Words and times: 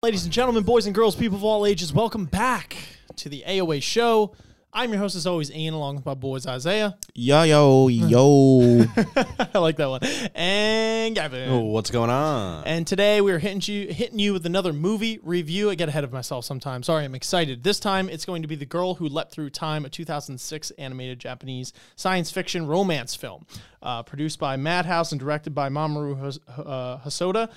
Ladies 0.00 0.22
and 0.22 0.32
gentlemen, 0.32 0.62
boys 0.62 0.86
and 0.86 0.94
girls, 0.94 1.16
people 1.16 1.38
of 1.38 1.42
all 1.42 1.66
ages, 1.66 1.92
welcome 1.92 2.24
back 2.24 2.76
to 3.16 3.28
the 3.28 3.42
AOA 3.44 3.82
show. 3.82 4.32
I'm 4.72 4.90
your 4.90 5.00
host, 5.00 5.16
as 5.16 5.26
always, 5.26 5.50
Ian, 5.50 5.74
along 5.74 5.96
with 5.96 6.06
my 6.06 6.14
boys 6.14 6.46
Isaiah. 6.46 6.96
Yo, 7.14 7.42
yo, 7.42 7.88
yo. 7.88 8.84
I 9.54 9.58
like 9.58 9.74
that 9.78 9.88
one. 9.90 10.00
And 10.36 11.16
Gavin. 11.16 11.50
Oh, 11.50 11.62
what's 11.62 11.90
going 11.90 12.10
on? 12.10 12.62
And 12.64 12.86
today 12.86 13.20
we're 13.20 13.40
hitting 13.40 13.60
you 13.74 13.92
hitting 13.92 14.20
you 14.20 14.32
with 14.34 14.46
another 14.46 14.72
movie 14.72 15.18
review. 15.24 15.68
I 15.68 15.74
get 15.74 15.88
ahead 15.88 16.04
of 16.04 16.12
myself 16.12 16.44
sometimes. 16.44 16.86
Sorry, 16.86 17.04
I'm 17.04 17.16
excited. 17.16 17.64
This 17.64 17.80
time 17.80 18.08
it's 18.08 18.24
going 18.24 18.42
to 18.42 18.48
be 18.48 18.54
The 18.54 18.66
Girl 18.66 18.94
Who 18.94 19.08
Leapt 19.08 19.32
Through 19.32 19.50
Time, 19.50 19.84
a 19.84 19.88
2006 19.88 20.70
animated 20.78 21.18
Japanese 21.18 21.72
science 21.96 22.30
fiction 22.30 22.68
romance 22.68 23.16
film, 23.16 23.46
uh, 23.82 24.04
produced 24.04 24.38
by 24.38 24.56
Madhouse 24.56 25.10
and 25.10 25.18
directed 25.18 25.56
by 25.56 25.68
Mamoru 25.68 26.20
Hos- 26.20 26.38
uh, 26.56 26.98
Hosoda. 26.98 27.50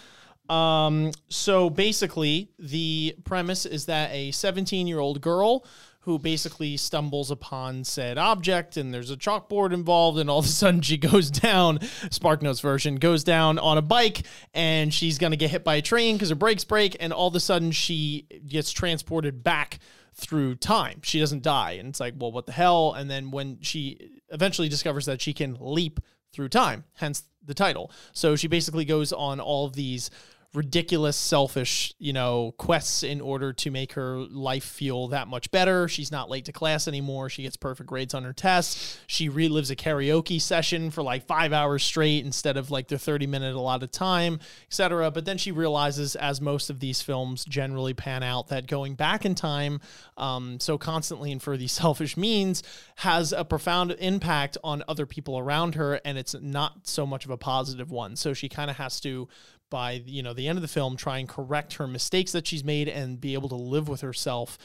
Um, 0.52 1.12
so 1.30 1.70
basically, 1.70 2.50
the 2.60 3.16
premise 3.24 3.66
is 3.66 3.86
that 3.86 4.12
a 4.12 4.32
17 4.32 4.86
year 4.86 5.00
old 5.00 5.22
girl 5.22 5.66
who 6.02 6.20
basically 6.20 6.76
stumbles 6.78 7.32
upon 7.32 7.84
said 7.84 8.18
object 8.18 8.76
and 8.76 8.94
there's 8.94 9.12
a 9.12 9.16
chalkboard 9.16 9.72
involved 9.72 10.18
and 10.18 10.30
all 10.30 10.40
of 10.40 10.46
a 10.46 10.50
sudden 10.50 10.82
she 10.82 10.98
goes 10.98 11.30
down 11.30 11.80
sparknotes 12.10 12.60
version 12.60 12.96
goes 12.96 13.24
down 13.24 13.60
on 13.60 13.78
a 13.78 13.82
bike 13.82 14.24
and 14.54 14.94
she's 14.94 15.20
going 15.20 15.30
to 15.30 15.38
get 15.38 15.52
hit 15.52 15.64
by 15.64 15.76
a 15.76 15.82
train 15.82 16.16
because 16.16 16.30
her 16.30 16.36
brakes 16.36 16.64
break 16.64 16.98
and 17.00 17.14
all 17.14 17.28
of 17.28 17.36
a 17.36 17.40
sudden 17.40 17.72
she 17.72 18.28
gets 18.48 18.72
transported 18.72 19.44
back 19.44 19.80
through 20.14 20.56
time. 20.56 21.00
She 21.04 21.20
doesn't 21.20 21.44
die. 21.44 21.74
And 21.74 21.90
it's 21.90 22.00
like 22.00 22.16
well 22.18 22.32
what 22.32 22.46
the 22.46 22.52
hell? 22.52 22.94
And 22.94 23.10
then 23.10 23.32
when 23.32 23.60
she 23.62 24.20
eventually 24.30 24.68
discovers 24.68 25.06
that 25.06 25.22
she 25.22 25.34
can 25.34 25.56
leap 25.62 26.00
through 26.34 26.50
time 26.50 26.84
hence 26.96 27.24
the 27.46 27.54
title. 27.54 27.92
So 28.12 28.36
she 28.36 28.48
basically 28.48 28.86
goes 28.86 29.14
on 29.14 29.40
all 29.40 29.66
of 29.66 29.74
these 29.74 30.10
ridiculous, 30.54 31.16
selfish, 31.16 31.94
you 31.98 32.12
know, 32.12 32.54
quests 32.58 33.04
in 33.04 33.22
order 33.22 33.54
to 33.54 33.72
make 33.72 33.94
her 33.94 34.18
life 34.18 34.66
feel 34.66 35.08
that 35.08 35.30
much 35.30 35.50
better. 35.50 35.88
She's 35.88 36.12
not 36.12 36.30
late 36.30 36.44
to 36.46 36.52
class 36.52 36.90
anymore. 36.90 37.30
She 37.30 37.44
gets 37.44 37.56
perfect 37.56 37.88
grades 37.88 38.14
on 38.14 38.24
her 38.26 38.34
tests. 38.34 39.00
She 39.08 39.30
relives 39.30 39.72
a 39.72 39.78
karaoke 39.78 40.42
session 40.42 40.92
for 40.92 41.04
like 41.04 41.26
five 41.26 41.54
hours 41.54 41.84
straight 41.84 42.26
instead 42.26 42.58
of 42.58 42.70
like 42.70 42.90
the 42.90 43.00
30 43.00 43.28
minute 43.28 43.56
allotted 43.56 43.94
time, 43.94 44.40
etc. 44.68 45.10
But 45.10 45.24
then 45.24 45.38
she 45.38 45.54
realizes, 45.54 46.18
as 46.18 46.42
most 46.42 46.70
of 46.70 46.82
these 46.82 47.02
films 47.02 47.46
generally 47.46 47.94
pan 47.94 48.22
out, 48.22 48.50
that 48.50 48.68
going 48.68 48.96
back 48.96 49.26
in 49.26 49.36
time 49.36 49.80
um, 50.18 50.60
so 50.60 50.78
constantly 50.78 51.32
and 51.32 51.42
for 51.42 51.56
these 51.56 51.72
selfish 51.82 52.18
means 52.18 52.62
has 52.98 53.32
a 53.32 53.46
profound 53.46 53.96
impact 54.00 54.58
on 54.66 54.84
other 54.90 55.06
people 55.06 55.40
around 55.40 55.76
her. 55.76 56.02
And 56.04 56.18
it's 56.18 56.36
not 56.42 56.88
so 56.88 57.06
much 57.06 57.24
of 57.24 57.32
a 57.32 57.38
positive 57.38 57.90
one. 57.90 58.18
So 58.18 58.34
she 58.34 58.50
kind 58.50 58.70
of 58.70 58.76
has 58.76 59.00
to 59.02 59.30
by 59.72 60.04
you 60.06 60.22
know 60.22 60.34
the 60.34 60.48
end 60.48 60.60
of 60.60 60.62
the 60.62 60.68
film 60.68 60.96
try 60.96 61.18
and 61.18 61.28
correct 61.28 61.74
her 61.74 61.88
mistakes 61.88 62.32
that 62.34 62.46
she's 62.46 62.64
made 62.64 62.88
and 62.88 63.20
be 63.20 63.34
able 63.34 63.50
to 63.50 63.56
live 63.56 63.88
with 63.88 64.02
herself 64.02 64.60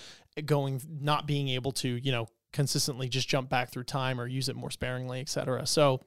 going 0.44 0.82
not 1.00 1.26
being 1.26 1.48
able 1.48 1.72
to 1.72 1.88
you 1.88 2.12
know 2.12 2.28
consistently 2.52 3.08
just 3.08 3.26
jump 3.26 3.48
back 3.48 3.70
through 3.70 3.84
time 3.84 4.20
or 4.20 4.26
use 4.26 4.50
it 4.50 4.56
more 4.56 4.70
sparingly 4.70 5.20
etc 5.20 5.64
so 5.66 6.02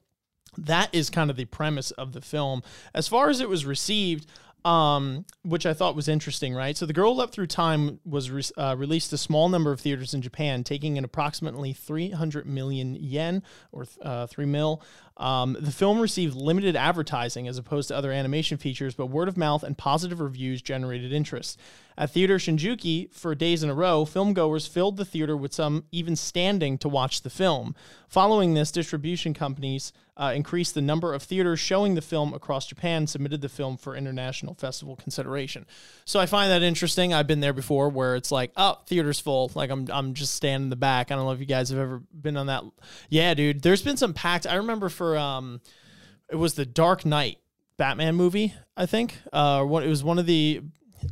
that 0.56 0.90
is 0.92 1.10
kind 1.10 1.30
of 1.30 1.36
the 1.36 1.44
premise 1.46 1.90
of 1.92 2.12
the 2.12 2.20
film. 2.20 2.62
As 2.94 3.08
far 3.08 3.30
as 3.30 3.40
it 3.40 3.48
was 3.48 3.64
received 3.64 4.26
um, 4.64 5.24
which 5.42 5.66
I 5.66 5.74
thought 5.74 5.96
was 5.96 6.08
interesting, 6.08 6.54
right? 6.54 6.76
So, 6.76 6.86
The 6.86 6.92
Girl 6.92 7.16
Leapt 7.16 7.32
Through 7.32 7.48
Time 7.48 8.00
was 8.04 8.30
re- 8.30 8.42
uh, 8.56 8.76
released 8.76 9.12
a 9.12 9.18
small 9.18 9.48
number 9.48 9.72
of 9.72 9.80
theaters 9.80 10.14
in 10.14 10.22
Japan, 10.22 10.64
taking 10.64 10.96
in 10.96 11.04
approximately 11.04 11.72
300 11.72 12.46
million 12.46 12.94
yen 12.94 13.42
or 13.72 13.86
uh, 14.02 14.26
3 14.26 14.46
mil. 14.46 14.82
Um, 15.16 15.56
the 15.60 15.70
film 15.70 16.00
received 16.00 16.34
limited 16.34 16.76
advertising 16.76 17.46
as 17.46 17.58
opposed 17.58 17.88
to 17.88 17.96
other 17.96 18.10
animation 18.10 18.56
features, 18.56 18.94
but 18.94 19.06
word 19.06 19.28
of 19.28 19.36
mouth 19.36 19.62
and 19.62 19.76
positive 19.76 20.18
reviews 20.20 20.62
generated 20.62 21.12
interest. 21.12 21.60
At 22.00 22.12
Theater 22.12 22.38
Shinjuku, 22.38 23.12
for 23.12 23.34
days 23.34 23.62
in 23.62 23.68
a 23.68 23.74
row, 23.74 24.06
filmgoers 24.06 24.66
filled 24.66 24.96
the 24.96 25.04
theater 25.04 25.36
with 25.36 25.52
some 25.52 25.84
even 25.92 26.16
standing 26.16 26.78
to 26.78 26.88
watch 26.88 27.20
the 27.20 27.28
film. 27.28 27.74
Following 28.08 28.54
this, 28.54 28.72
distribution 28.72 29.34
companies 29.34 29.92
uh, 30.16 30.32
increased 30.34 30.72
the 30.72 30.80
number 30.80 31.12
of 31.12 31.22
theaters 31.22 31.60
showing 31.60 31.96
the 31.96 32.00
film 32.00 32.32
across 32.32 32.66
Japan, 32.66 33.06
submitted 33.06 33.42
the 33.42 33.50
film 33.50 33.76
for 33.76 33.94
international 33.94 34.54
festival 34.54 34.96
consideration. 34.96 35.66
So 36.06 36.18
I 36.18 36.24
find 36.24 36.50
that 36.50 36.62
interesting. 36.62 37.12
I've 37.12 37.26
been 37.26 37.40
there 37.40 37.52
before 37.52 37.90
where 37.90 38.16
it's 38.16 38.32
like, 38.32 38.52
oh, 38.56 38.78
theater's 38.86 39.20
full. 39.20 39.50
Like 39.54 39.68
I'm, 39.68 39.86
I'm 39.92 40.14
just 40.14 40.34
standing 40.34 40.64
in 40.66 40.70
the 40.70 40.76
back. 40.76 41.10
I 41.10 41.16
don't 41.16 41.26
know 41.26 41.32
if 41.32 41.40
you 41.40 41.44
guys 41.44 41.68
have 41.68 41.78
ever 41.78 42.00
been 42.18 42.38
on 42.38 42.46
that. 42.46 42.64
Yeah, 43.10 43.34
dude, 43.34 43.60
there's 43.60 43.82
been 43.82 43.98
some 43.98 44.14
packed. 44.14 44.46
I 44.46 44.54
remember 44.54 44.88
for, 44.88 45.18
um, 45.18 45.60
it 46.30 46.36
was 46.36 46.54
the 46.54 46.64
Dark 46.64 47.04
Knight 47.04 47.36
Batman 47.76 48.14
movie, 48.14 48.54
I 48.74 48.86
think. 48.86 49.18
Uh, 49.34 49.64
what 49.64 49.84
it 49.84 49.88
was 49.88 50.02
one 50.02 50.18
of 50.18 50.24
the 50.24 50.62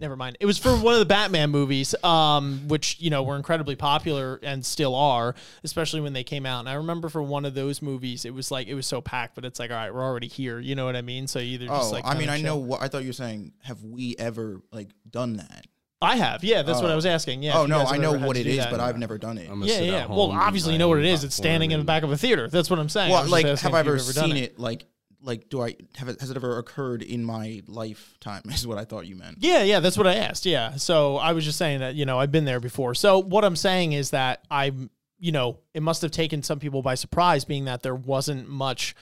never 0.00 0.16
mind. 0.16 0.36
It 0.40 0.46
was 0.46 0.58
for 0.58 0.70
one 0.76 0.94
of 0.94 1.00
the 1.00 1.06
Batman 1.06 1.50
movies, 1.50 1.94
um, 2.04 2.68
which 2.68 2.96
you 3.00 3.10
know 3.10 3.22
were 3.22 3.36
incredibly 3.36 3.76
popular 3.76 4.38
and 4.42 4.64
still 4.64 4.94
are, 4.94 5.34
especially 5.64 6.00
when 6.00 6.12
they 6.12 6.24
came 6.24 6.46
out. 6.46 6.60
And 6.60 6.68
I 6.68 6.74
remember 6.74 7.08
for 7.08 7.22
one 7.22 7.44
of 7.44 7.54
those 7.54 7.82
movies, 7.82 8.24
it 8.24 8.34
was 8.34 8.50
like 8.50 8.66
it 8.68 8.74
was 8.74 8.86
so 8.86 9.00
packed, 9.00 9.34
but 9.34 9.44
it's 9.44 9.58
like, 9.58 9.70
all 9.70 9.76
right, 9.76 9.92
we're 9.92 10.02
already 10.02 10.28
here. 10.28 10.58
You 10.58 10.74
know 10.74 10.84
what 10.84 10.96
I 10.96 11.02
mean? 11.02 11.26
So 11.26 11.38
either 11.38 11.66
just 11.66 11.90
oh, 11.90 11.92
like 11.92 12.04
I 12.04 12.10
mean, 12.14 12.28
kinda 12.28 12.34
I 12.34 12.40
know 12.40 12.56
what 12.56 12.82
I 12.82 12.88
thought 12.88 13.02
you 13.02 13.08
were 13.08 13.12
saying. 13.14 13.52
Have 13.62 13.82
we 13.84 14.16
ever 14.18 14.60
like 14.72 14.88
done 15.10 15.36
that? 15.36 15.66
I 16.00 16.16
have, 16.16 16.44
yeah. 16.44 16.62
That's 16.62 16.80
what 16.80 16.90
Oh. 16.90 16.92
I 16.92 16.96
was 16.96 17.06
asking. 17.06 17.42
Yeah. 17.42 17.58
oh 17.58 17.66
no, 17.66 17.80
I 17.80 17.96
know 17.96 18.12
what 18.12 18.34
to 18.34 18.40
it 18.40 18.44
do 18.44 18.50
is, 18.50 18.58
that. 18.58 18.70
but 18.70 18.78
I've 18.78 18.98
never 18.98 19.18
done 19.18 19.36
it. 19.36 19.50
I'm 19.50 19.62
Yeah, 19.64 19.80
yeah. 19.80 20.06
Well, 20.06 20.30
obviously 20.30 20.72
you 20.74 20.78
know 20.78 20.88
what 20.88 20.98
it 20.98 21.04
is. 21.04 21.24
It's 21.24 21.34
standing 21.34 21.72
in 21.72 21.80
the 21.80 21.84
back 21.84 22.04
of 22.04 22.12
a 22.12 22.16
theater. 22.16 22.48
That's 22.48 22.70
what 22.70 22.78
I'm 22.78 22.88
saying. 22.88 23.10
Well, 23.10 23.26
like, 23.26 23.46
have 23.46 23.74
I 23.74 23.80
if 23.80 23.86
you've 23.86 23.94
ever 23.96 24.12
done 24.12 24.28
seen 24.28 24.36
it? 24.36 24.60
Like, 24.60 24.84
like, 25.22 25.48
do 25.48 25.62
I 25.62 25.76
have 25.96 26.08
it? 26.08 26.20
Has 26.20 26.30
it 26.30 26.36
ever 26.36 26.58
occurred 26.58 27.02
in 27.02 27.24
my 27.24 27.62
lifetime? 27.66 28.42
Is 28.48 28.66
what 28.66 28.78
I 28.78 28.84
thought 28.84 29.06
you 29.06 29.16
meant. 29.16 29.38
Yeah, 29.40 29.62
yeah, 29.62 29.80
that's 29.80 29.96
what 29.98 30.06
I 30.06 30.14
asked. 30.14 30.46
Yeah. 30.46 30.76
So 30.76 31.16
I 31.16 31.32
was 31.32 31.44
just 31.44 31.58
saying 31.58 31.80
that, 31.80 31.94
you 31.94 32.06
know, 32.06 32.18
I've 32.18 32.32
been 32.32 32.44
there 32.44 32.60
before. 32.60 32.94
So 32.94 33.18
what 33.18 33.44
I'm 33.44 33.56
saying 33.56 33.92
is 33.92 34.10
that 34.10 34.44
I'm, 34.50 34.90
you 35.18 35.32
know, 35.32 35.58
it 35.74 35.82
must 35.82 36.02
have 36.02 36.10
taken 36.10 36.42
some 36.42 36.60
people 36.60 36.82
by 36.82 36.94
surprise 36.94 37.44
being 37.44 37.64
that 37.64 37.82
there 37.82 37.94
wasn't 37.94 38.48
much 38.48 38.94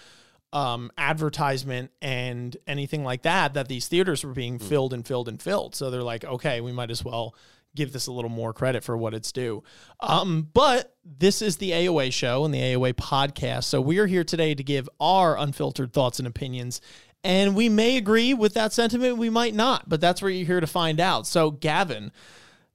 um 0.52 0.92
advertisement 0.96 1.90
and 2.00 2.56
anything 2.68 3.02
like 3.02 3.22
that 3.22 3.54
that 3.54 3.66
these 3.66 3.88
theaters 3.88 4.24
were 4.24 4.32
being 4.32 4.60
filled 4.60 4.92
and 4.92 5.06
filled 5.06 5.28
and 5.28 5.42
filled. 5.42 5.74
So 5.74 5.90
they're 5.90 6.02
like, 6.02 6.24
okay, 6.24 6.60
we 6.60 6.72
might 6.72 6.90
as 6.90 7.04
well 7.04 7.34
give 7.76 7.92
this 7.92 8.06
a 8.06 8.12
little 8.12 8.30
more 8.30 8.52
credit 8.52 8.82
for 8.82 8.96
what 8.96 9.14
it's 9.14 9.30
due. 9.30 9.62
Um, 10.00 10.48
but 10.52 10.96
this 11.04 11.40
is 11.42 11.58
the 11.58 11.70
AOA 11.70 12.12
show 12.12 12.44
and 12.44 12.52
the 12.52 12.60
AOA 12.60 12.94
podcast. 12.94 13.64
So 13.64 13.80
we 13.80 13.98
are 13.98 14.06
here 14.06 14.24
today 14.24 14.54
to 14.54 14.64
give 14.64 14.88
our 14.98 15.38
unfiltered 15.38 15.92
thoughts 15.92 16.18
and 16.18 16.26
opinions. 16.26 16.80
And 17.22 17.54
we 17.56 17.68
may 17.68 17.96
agree 17.96 18.34
with 18.34 18.54
that 18.54 18.72
sentiment, 18.72 19.18
we 19.18 19.30
might 19.30 19.54
not, 19.54 19.88
but 19.88 20.00
that's 20.00 20.22
what 20.22 20.28
you're 20.28 20.46
here 20.46 20.60
to 20.60 20.66
find 20.66 21.00
out. 21.00 21.26
So, 21.26 21.50
Gavin, 21.50 22.12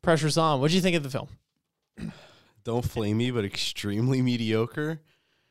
pressure's 0.01 0.37
on. 0.37 0.59
What 0.59 0.71
do 0.71 0.75
you 0.75 0.81
think 0.81 0.97
of 0.97 1.03
the 1.03 1.09
film? 1.09 1.29
Don't 2.63 2.83
flame 2.85 3.17
me, 3.17 3.31
but 3.31 3.45
extremely 3.45 4.21
mediocre. 4.21 5.01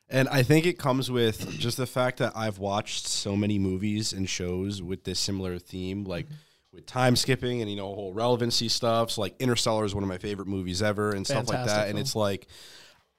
And 0.09 0.29
I 0.29 0.43
think 0.43 0.67
it 0.67 0.79
comes 0.79 1.11
with 1.11 1.49
just 1.59 1.77
the 1.77 1.87
fact 1.87 2.19
that 2.19 2.33
I've 2.35 2.59
watched 2.59 3.07
so 3.07 3.37
many 3.37 3.59
movies 3.59 4.13
and 4.13 4.29
shows 4.29 4.83
with 4.83 5.05
this 5.05 5.21
similar 5.21 5.59
theme, 5.59 6.05
like 6.05 6.27
with 6.73 6.87
time 6.87 7.17
skipping 7.17 7.61
and 7.61 7.71
you 7.71 7.77
know 7.77 7.95
whole 7.95 8.13
relevancy 8.13 8.69
stuff. 8.69 9.13
So 9.13 9.23
like 9.23 9.35
Interstellar 9.41 9.85
is 9.85 9.95
one 9.95 10.05
of 10.05 10.09
my 10.09 10.19
favorite 10.19 10.49
movies 10.49 10.83
ever 10.83 11.11
and 11.11 11.27
stuff 11.27 11.49
like 11.49 11.59
Fantastic 11.59 11.77
that. 11.85 11.89
And 11.91 11.99
it's 11.99 12.15
like 12.15 12.47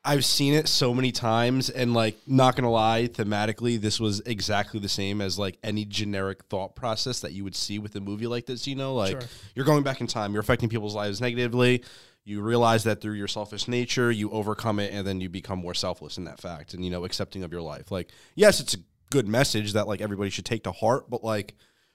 I've 0.04 0.26
seen 0.26 0.54
it 0.56 0.68
so 0.68 0.94
many 0.96 1.12
times 1.12 1.70
and 1.70 1.94
like 1.94 2.18
not 2.26 2.56
gonna 2.56 2.72
lie, 2.72 3.08
thematically, 3.08 3.80
this 3.80 4.00
was 4.00 4.20
exactly 4.22 4.80
the 4.80 4.90
same 4.90 5.22
as 5.22 5.38
like 5.38 5.58
any 5.64 5.86
generic 5.86 6.46
thought 6.46 6.76
process 6.76 7.20
that 7.20 7.34
you 7.34 7.44
would 7.44 7.56
see 7.56 7.78
with 7.78 7.96
a 7.96 8.02
movie 8.02 8.26
like 8.26 8.48
this, 8.48 8.66
you 8.66 8.76
know? 8.76 8.96
Like 8.96 9.12
Sure. 9.12 9.30
you're 9.54 9.66
going 9.66 9.84
back 9.84 10.02
in 10.02 10.08
time, 10.08 10.34
you're 10.34 10.42
affecting 10.42 10.70
people's 10.70 10.96
lives 10.96 11.22
negatively. 11.22 11.84
You 12.24 12.42
realize 12.42 12.84
that 12.86 13.02
through 13.02 13.14
your 13.14 13.28
selfish 13.28 13.68
nature, 13.68 14.12
you 14.12 14.30
overcome 14.32 14.80
it 14.80 14.94
and 14.94 15.06
then 15.06 15.22
you 15.22 15.30
become 15.30 15.60
more 15.60 15.74
selfless 15.74 16.18
in 16.18 16.24
that 16.24 16.40
fact 16.40 16.74
and 16.74 16.84
you 16.84 16.90
know, 16.90 17.04
accepting 17.04 17.44
of 17.44 17.52
your 17.52 17.62
life. 17.62 17.92
Like, 17.92 18.10
yes, 18.36 18.60
it's 18.60 18.76
a 18.76 18.80
good 19.12 19.28
message 19.28 19.74
that 19.74 19.88
like 19.88 20.02
everybody 20.02 20.30
should 20.32 20.46
take 20.46 20.64
to 20.64 20.72
heart, 20.72 21.10
but 21.12 21.24
like 21.24 21.54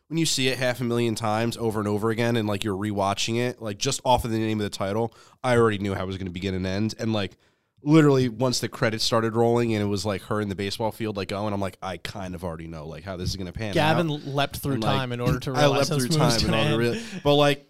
when 0.09 0.19
you 0.19 0.27
see 0.27 0.49
it 0.49 0.59
half 0.59 0.81
a 0.81 0.85
million 0.85 1.15
times 1.15 1.57
over 1.57 1.81
and 1.81 1.89
over 1.89 2.11
again 2.11 2.37
and 2.37 2.49
like 2.49 2.63
you're 2.63 2.77
rewatching 2.77 3.39
it, 3.39 3.61
like 3.61 3.79
just 3.79 4.01
off 4.05 4.25
of 4.25 4.31
the 4.31 4.39
name 4.39 4.61
of 4.61 4.65
the 4.65 4.71
title, 4.71 5.13
I 5.43 5.57
already 5.57 5.79
knew 5.79 5.95
how 5.95 6.05
it 6.05 6.07
was 6.07 6.17
going 6.17 6.27
to 6.27 6.33
begin 6.33 6.55
and 6.55 6.67
end. 6.67 6.95
And 6.99 7.13
like 7.13 7.37
literally 7.83 8.29
once 8.29 8.61
the 8.61 8.69
credits 8.69 9.05
started 9.05 9.35
rolling 9.35 9.75
and 9.75 9.83
it 9.83 9.87
was 9.87 10.05
like 10.07 10.23
her 10.23 10.41
in 10.41 10.49
the 10.49 10.55
baseball 10.55 10.93
field 10.93 11.17
like 11.17 11.29
going, 11.29 11.53
I'm 11.53 11.61
like, 11.61 11.79
I 11.83 11.97
kind 11.97 12.35
of 12.35 12.45
already 12.45 12.69
know 12.69 12.87
like 12.87 13.05
how 13.05 13.17
this 13.17 13.31
is 13.31 13.37
going 13.37 13.47
to 13.47 13.53
pan 13.53 13.75
Gavin 13.75 14.11
out. 14.11 14.25
leapt 14.25 14.57
through 14.59 14.75
And, 14.75 14.85
like, 14.85 14.97
time 14.97 15.13
in 15.13 15.21
order 15.21 15.41
to 15.41 15.51
I 15.55 15.63
realize 15.63 15.91
leapt 15.91 16.03
through 16.03 16.17
time 16.17 16.49
in 16.49 16.55
order 16.55 16.71
to 16.71 16.79
really, 16.79 17.03
but 17.25 17.35
like 17.35 17.69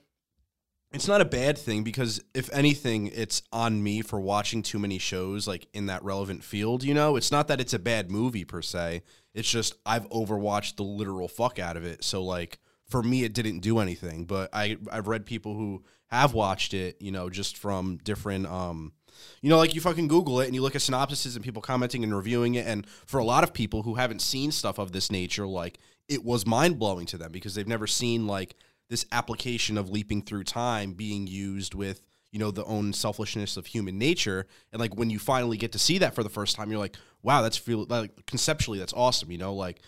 it's 0.92 1.08
not 1.08 1.20
a 1.20 1.26
bad 1.26 1.58
thing 1.58 1.82
because 1.82 2.22
if 2.34 2.52
anything, 2.52 3.08
it's 3.08 3.42
on 3.52 3.82
me 3.82 4.02
for 4.02 4.20
watching 4.20 4.62
too 4.62 4.78
many 4.78 4.98
shows 4.98 5.46
like 5.46 5.66
in 5.72 5.86
that 5.86 6.02
relevant 6.04 6.44
field. 6.44 6.84
You 6.84 6.94
know, 6.94 7.16
it's 7.16 7.32
not 7.32 7.48
that 7.48 7.60
it's 7.60 7.74
a 7.74 7.78
bad 7.78 8.10
movie 8.10 8.44
per 8.44 8.62
se. 8.62 9.02
It's 9.34 9.50
just 9.50 9.74
I've 9.84 10.08
overwatched 10.10 10.76
the 10.76 10.84
literal 10.84 11.28
fuck 11.28 11.58
out 11.58 11.76
of 11.76 11.84
it. 11.84 12.04
So 12.04 12.22
like 12.22 12.58
for 12.88 13.02
me, 13.02 13.24
it 13.24 13.34
didn't 13.34 13.60
do 13.60 13.78
anything. 13.78 14.24
But 14.24 14.50
I 14.52 14.78
I've 14.90 15.08
read 15.08 15.26
people 15.26 15.54
who 15.54 15.84
have 16.06 16.34
watched 16.34 16.72
it. 16.72 16.96
You 17.00 17.10
know, 17.10 17.30
just 17.30 17.56
from 17.56 17.98
different 18.02 18.46
um. 18.46 18.92
You 19.40 19.48
know, 19.48 19.56
like 19.56 19.74
you 19.74 19.80
fucking 19.80 20.08
Google 20.08 20.40
it 20.40 20.46
and 20.46 20.54
you 20.54 20.60
look 20.60 20.74
at 20.74 20.82
synopsises 20.82 21.36
and 21.36 21.44
people 21.44 21.62
commenting 21.62 22.04
and 22.04 22.14
reviewing 22.14 22.54
it. 22.54 22.66
And 22.66 22.86
for 23.06 23.18
a 23.18 23.24
lot 23.24 23.44
of 23.44 23.54
people 23.54 23.82
who 23.82 23.94
haven't 23.94 24.20
seen 24.20 24.52
stuff 24.52 24.78
of 24.78 24.92
this 24.92 25.10
nature, 25.10 25.46
like 25.46 25.78
it 26.06 26.22
was 26.22 26.46
mind 26.46 26.78
blowing 26.78 27.06
to 27.06 27.18
them 27.18 27.32
because 27.32 27.54
they've 27.54 27.66
never 27.66 27.86
seen 27.86 28.26
like 28.26 28.56
this 28.88 29.06
application 29.12 29.76
of 29.76 29.90
leaping 29.90 30.22
through 30.22 30.44
time 30.44 30.92
being 30.92 31.26
used 31.26 31.74
with 31.74 32.06
you 32.32 32.38
know 32.38 32.50
the 32.50 32.64
own 32.64 32.92
selfishness 32.92 33.56
of 33.56 33.66
human 33.66 33.98
nature. 33.98 34.46
And 34.72 34.80
like 34.80 34.94
when 34.94 35.10
you 35.10 35.18
finally 35.18 35.56
get 35.56 35.72
to 35.72 35.78
see 35.78 35.98
that 35.98 36.14
for 36.14 36.22
the 36.22 36.28
first 36.28 36.56
time 36.56 36.70
you're 36.70 36.78
like 36.78 36.96
wow 37.22 37.42
that's 37.42 37.56
feel 37.56 37.86
like 37.88 38.26
conceptually 38.26 38.78
that's 38.78 38.92
awesome 38.92 39.30
you 39.30 39.38
know? 39.38 39.54
Like 39.54 39.80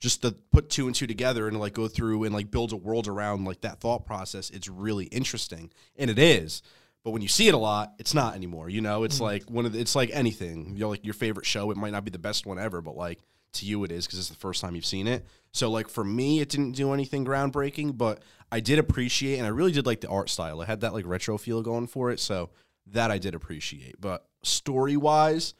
just 0.00 0.22
to 0.22 0.32
put 0.52 0.68
two 0.68 0.86
and 0.86 0.94
two 0.94 1.06
together 1.06 1.48
and 1.48 1.58
like 1.58 1.72
go 1.72 1.88
through 1.88 2.24
and 2.24 2.34
like 2.34 2.50
build 2.50 2.72
a 2.72 2.76
world 2.76 3.08
around 3.08 3.44
like 3.44 3.62
that 3.62 3.80
thought 3.80 4.04
process 4.04 4.50
it's 4.50 4.68
really 4.68 5.06
interesting. 5.06 5.70
And 5.96 6.10
it 6.10 6.18
is. 6.18 6.62
But 7.04 7.10
when 7.10 7.22
you 7.22 7.28
see 7.28 7.48
it 7.48 7.54
a 7.54 7.58
lot 7.58 7.94
it's 7.98 8.14
not 8.14 8.34
anymore 8.34 8.68
you 8.68 8.80
know? 8.80 9.04
It's 9.04 9.18
mm. 9.18 9.22
like 9.22 9.44
one 9.44 9.66
of 9.66 9.72
the, 9.72 9.80
it's 9.80 9.94
like 9.94 10.10
anything. 10.12 10.74
You 10.74 10.80
know 10.80 10.90
like 10.90 11.04
your 11.04 11.14
favorite 11.14 11.46
show 11.46 11.70
it 11.70 11.76
might 11.76 11.92
not 11.92 12.04
be 12.04 12.10
the 12.10 12.18
best 12.18 12.44
one 12.44 12.58
ever 12.58 12.82
but 12.82 12.96
like 12.96 13.20
to 13.54 13.66
you 13.66 13.82
it 13.84 13.90
is 13.92 14.06
because 14.06 14.18
it's 14.18 14.28
the 14.28 14.34
first 14.34 14.60
time 14.60 14.74
you've 14.74 14.86
seen 14.86 15.06
it 15.06 15.24
so 15.52 15.70
like 15.70 15.88
for 15.88 16.04
me 16.04 16.40
it 16.40 16.48
didn't 16.48 16.72
do 16.72 16.92
anything 16.92 17.24
groundbreaking 17.24 17.96
but 17.96 18.22
i 18.52 18.60
did 18.60 18.78
appreciate 18.78 19.36
and 19.38 19.46
i 19.46 19.50
really 19.50 19.72
did 19.72 19.86
like 19.86 20.00
the 20.00 20.08
art 20.08 20.28
style 20.30 20.60
it 20.62 20.66
had 20.66 20.80
that 20.80 20.92
like 20.92 21.06
retro 21.06 21.38
feel 21.38 21.62
going 21.62 21.86
for 21.86 22.10
it 22.10 22.20
so 22.20 22.50
that 22.86 23.10
i 23.10 23.18
did 23.18 23.34
appreciate 23.34 24.00
but 24.00 24.26
story 24.42 24.96
wise 24.96 25.54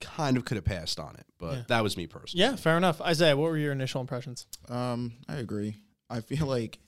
kind 0.00 0.36
of 0.36 0.44
could 0.44 0.56
have 0.56 0.64
passed 0.64 0.98
on 0.98 1.14
it 1.16 1.26
but 1.38 1.52
Yeah. 1.54 1.62
that 1.68 1.82
was 1.82 1.96
me 1.96 2.06
personally 2.06 2.44
Yeah, 2.44 2.56
fair 2.56 2.76
enough. 2.76 3.00
Isaiah, 3.00 3.36
what 3.36 3.50
were 3.50 3.58
your 3.58 3.72
initial 3.72 4.00
impressions? 4.00 4.46
Um, 4.68 5.12
I 5.28 5.36
agree. 5.36 5.76
I 6.08 6.20
feel 6.20 6.46
like 6.46 6.78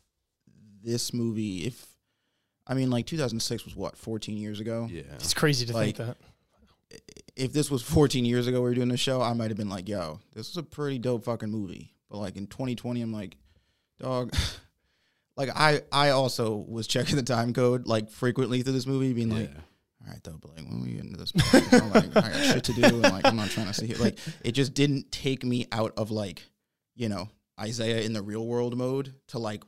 this 0.83 1.12
movie, 1.15 1.65
if 1.67 1.87
I 2.67 2.75
mean, 2.75 2.91
like 2.91 3.06
2006 3.06 3.65
was 3.65 3.75
what 3.77 3.97
14 3.97 4.37
years 4.39 4.61
ago. 4.61 4.89
yeah 4.91 5.03
It's 5.15 5.35
crazy 5.35 5.67
to 5.67 5.73
Like- 5.75 5.97
think 5.97 6.09
that. 6.09 6.17
If 7.37 7.52
this 7.52 7.70
was 7.70 7.82
14 7.82 8.25
years 8.25 8.46
ago, 8.46 8.58
we 8.61 8.69
were 8.69 8.75
doing 8.75 8.88
the 8.88 8.96
show, 8.96 9.23
I 9.23 9.32
might 9.32 9.49
have 9.50 9.56
been 9.56 9.70
like, 9.70 9.88
"Yo, 9.88 10.20
this 10.34 10.50
is 10.50 10.56
a 10.56 10.62
pretty 10.62 10.99
dope 10.99 11.25
fucking 11.25 11.50
movie." 11.50 11.94
But 12.11 12.19
like 12.19 12.37
in 12.37 12.46
2020, 12.46 13.00
I'm 13.00 13.12
like, 13.12 13.37
"Dog." 13.99 14.34
like 15.37 15.49
I, 15.55 15.81
I 15.90 16.11
also 16.11 16.55
was 16.56 16.87
checking 16.87 17.17
the 17.17 17.23
time 17.23 17.52
code 17.55 17.87
like 17.87 18.11
frequently 18.11 18.62
through 18.62 18.75
this 18.75 18.87
movie, 18.87 19.12
being 19.14 19.31
like, 19.31 19.50
Yeah. 19.50 19.61
all 20.06 20.12
right, 20.12 20.23
though, 20.25 20.38
but 20.40 20.56
like 20.56 20.67
when 20.69 20.82
we 20.82 20.93
get 20.93 21.05
into 21.05 21.17
this, 21.17 21.32
I'm 21.73 21.90
like, 21.90 22.17
I 22.17 22.20
got 22.31 22.44
shit 22.52 22.64
to 22.64 22.73
do, 22.75 22.84
and 22.84 23.02
like 23.02 23.25
I'm 23.26 23.37
not 23.37 23.49
trying 23.50 23.69
to 23.69 23.75
see 23.75 23.87
it. 23.87 23.99
Like 23.99 24.19
it 24.44 24.52
just 24.52 24.75
didn't 24.75 25.11
take 25.11 25.43
me 25.44 25.67
out 25.73 25.94
of 25.96 26.11
like, 26.11 26.43
you 26.94 27.08
know, 27.08 27.31
Isaiah 27.58 28.02
in 28.02 28.12
the 28.12 28.23
real 28.23 28.46
world 28.46 28.76
mode 28.76 29.14
to 29.29 29.38
like 29.38 29.62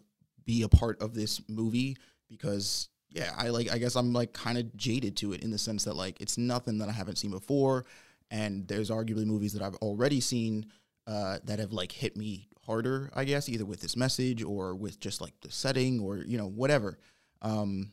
be 0.44 0.62
a 0.62 0.68
part 0.68 1.00
of 1.00 1.14
this 1.14 1.40
movie 1.48 1.96
because 2.28 2.90
yeah, 3.14 3.32
I 3.36 3.48
like 3.48 3.70
I 3.70 3.78
guess 3.78 3.94
I'm 3.94 4.12
like 4.12 4.32
kind 4.32 4.58
of 4.58 4.76
jaded 4.76 5.16
to 5.18 5.32
it 5.32 5.42
in 5.42 5.52
the 5.52 5.58
sense 5.58 5.84
that 5.84 5.94
like 5.94 6.20
it's 6.20 6.36
nothing 6.36 6.78
that 6.78 6.88
I 6.88 6.92
haven't 6.92 7.16
seen 7.16 7.30
before, 7.30 7.86
and 8.30 8.66
there's 8.66 8.90
arguably 8.90 9.24
movies 9.24 9.52
that 9.52 9.62
I've 9.62 9.76
already 9.76 10.20
seen 10.20 10.66
uh, 11.06 11.38
that 11.44 11.60
have 11.60 11.72
like 11.72 11.92
hit 11.92 12.16
me 12.16 12.48
harder, 12.66 13.10
I 13.14 13.24
guess, 13.24 13.48
either 13.48 13.64
with 13.64 13.80
this 13.80 13.96
message 13.96 14.42
or 14.42 14.74
with 14.74 14.98
just 14.98 15.20
like 15.20 15.32
the 15.42 15.52
setting 15.52 16.00
or 16.00 16.18
you 16.18 16.36
know 16.36 16.48
whatever. 16.48 16.98
Um, 17.40 17.92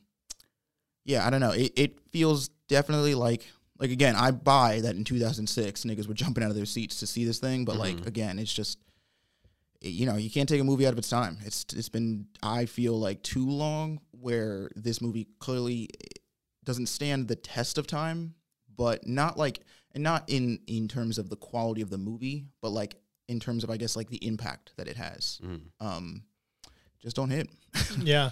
yeah, 1.04 1.24
I 1.24 1.30
don't 1.30 1.40
know. 1.40 1.52
It 1.52 1.72
it 1.76 2.00
feels 2.10 2.48
definitely 2.66 3.14
like 3.14 3.46
like 3.78 3.92
again, 3.92 4.16
I 4.16 4.32
buy 4.32 4.80
that 4.80 4.96
in 4.96 5.04
2006 5.04 5.84
niggas 5.84 6.08
were 6.08 6.14
jumping 6.14 6.42
out 6.42 6.50
of 6.50 6.56
their 6.56 6.66
seats 6.66 6.98
to 6.98 7.06
see 7.06 7.24
this 7.24 7.38
thing, 7.38 7.64
but 7.64 7.76
like 7.76 8.06
again, 8.08 8.40
it's 8.40 8.52
just 8.52 8.78
you 9.80 10.06
know, 10.06 10.16
you 10.16 10.30
can't 10.30 10.48
take 10.48 10.60
a 10.60 10.64
movie 10.64 10.86
out 10.86 10.92
of 10.92 10.98
its 10.98 11.10
time. 11.10 11.38
It's 11.44 11.64
it's 11.74 11.88
been 11.88 12.26
I 12.42 12.66
feel 12.66 12.98
like 12.98 13.22
too 13.22 13.48
long 13.48 14.00
where 14.22 14.70
this 14.76 15.00
movie 15.00 15.26
clearly 15.38 15.88
doesn't 16.64 16.86
stand 16.86 17.28
the 17.28 17.36
test 17.36 17.76
of 17.78 17.86
time, 17.86 18.34
but 18.76 19.06
not 19.06 19.36
like 19.36 19.60
and 19.94 20.02
not 20.02 20.24
in 20.28 20.60
in 20.66 20.88
terms 20.88 21.18
of 21.18 21.28
the 21.28 21.36
quality 21.36 21.82
of 21.82 21.90
the 21.90 21.98
movie, 21.98 22.46
but 22.60 22.70
like 22.70 22.96
in 23.28 23.40
terms 23.40 23.64
of 23.64 23.70
I 23.70 23.76
guess 23.76 23.96
like 23.96 24.08
the 24.10 24.24
impact 24.26 24.72
that 24.76 24.88
it 24.88 24.96
has. 24.96 25.40
Mhm. 25.44 25.60
Um 25.80 26.22
just 27.00 27.16
don't 27.16 27.30
hit. 27.30 27.48
Yeah. 28.02 28.30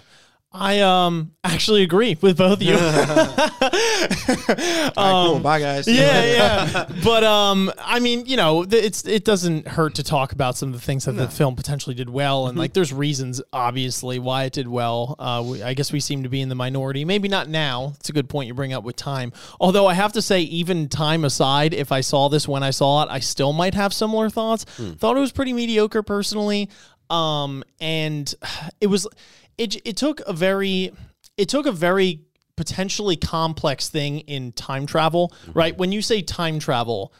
I 0.53 0.81
um 0.81 1.31
actually 1.45 1.83
agree 1.83 2.17
with 2.19 2.37
both 2.37 2.53
of 2.53 2.61
you. 2.61 2.75
All 2.75 2.81
right, 2.81 4.91
cool. 4.95 5.35
Um, 5.35 5.41
Bye 5.41 5.59
guys. 5.59 5.87
yeah, 5.87 6.25
yeah. 6.25 6.85
But 7.03 7.23
um, 7.23 7.71
I 7.79 7.99
mean, 7.99 8.25
you 8.25 8.35
know, 8.35 8.65
it's 8.69 9.05
it 9.05 9.23
doesn't 9.23 9.67
hurt 9.67 9.95
to 9.95 10.03
talk 10.03 10.33
about 10.33 10.57
some 10.57 10.69
of 10.69 10.75
the 10.75 10.81
things 10.81 11.05
that 11.05 11.13
the 11.13 11.29
film 11.29 11.55
potentially 11.55 11.95
did 11.95 12.09
well, 12.09 12.47
and 12.47 12.57
like 12.57 12.73
there's 12.73 12.93
reasons, 12.93 13.41
obviously, 13.53 14.19
why 14.19 14.43
it 14.43 14.53
did 14.53 14.67
well. 14.67 15.15
Uh, 15.17 15.43
we, 15.45 15.63
I 15.63 15.73
guess 15.73 15.93
we 15.93 15.99
seem 15.99 16.23
to 16.23 16.29
be 16.29 16.41
in 16.41 16.49
the 16.49 16.55
minority. 16.55 17.05
Maybe 17.05 17.29
not 17.29 17.47
now. 17.47 17.93
It's 17.99 18.09
a 18.09 18.13
good 18.13 18.29
point 18.29 18.47
you 18.47 18.53
bring 18.53 18.73
up 18.73 18.83
with 18.83 18.97
time. 18.97 19.31
Although 19.59 19.87
I 19.87 19.93
have 19.93 20.11
to 20.13 20.21
say, 20.21 20.41
even 20.41 20.89
time 20.89 21.23
aside, 21.23 21.73
if 21.73 21.91
I 21.91 22.01
saw 22.01 22.27
this 22.27 22.47
when 22.47 22.61
I 22.61 22.71
saw 22.71 23.03
it, 23.03 23.09
I 23.09 23.19
still 23.19 23.53
might 23.53 23.73
have 23.73 23.93
similar 23.93 24.29
thoughts. 24.29 24.65
Thought 24.65 25.17
it 25.17 25.21
was 25.21 25.31
pretty 25.31 25.53
mediocre 25.53 26.03
personally. 26.03 26.69
Um, 27.09 27.63
and 27.79 28.33
it 28.81 28.87
was, 28.87 29.07
it 29.61 29.75
it 29.85 29.97
took 29.97 30.21
a 30.21 30.33
very, 30.33 30.91
it 31.37 31.47
took 31.47 31.65
a 31.65 31.71
very 31.71 32.21
potentially 32.55 33.15
complex 33.15 33.89
thing 33.89 34.19
in 34.21 34.51
time 34.51 34.85
travel, 34.85 35.29
mm-hmm. 35.29 35.51
right? 35.53 35.77
When 35.77 35.91
you 35.91 36.01
say 36.01 36.21
time 36.21 36.59
travel, 36.59 37.13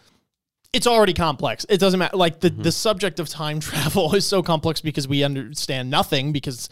it's 0.74 0.88
already 0.88 1.14
complex. 1.14 1.66
It 1.70 1.80
doesn't 1.80 2.00
matter. 2.00 2.18
Like 2.18 2.40
the, 2.40 2.50
mm-hmm. 2.50 2.64
the 2.64 2.72
subject 2.72 3.20
of 3.20 3.30
time 3.30 3.60
travel 3.70 4.14
is 4.16 4.26
so 4.26 4.42
complex 4.42 4.82
because 4.82 5.08
we 5.08 5.24
understand 5.24 5.90
nothing 5.90 6.32
because 6.32 6.68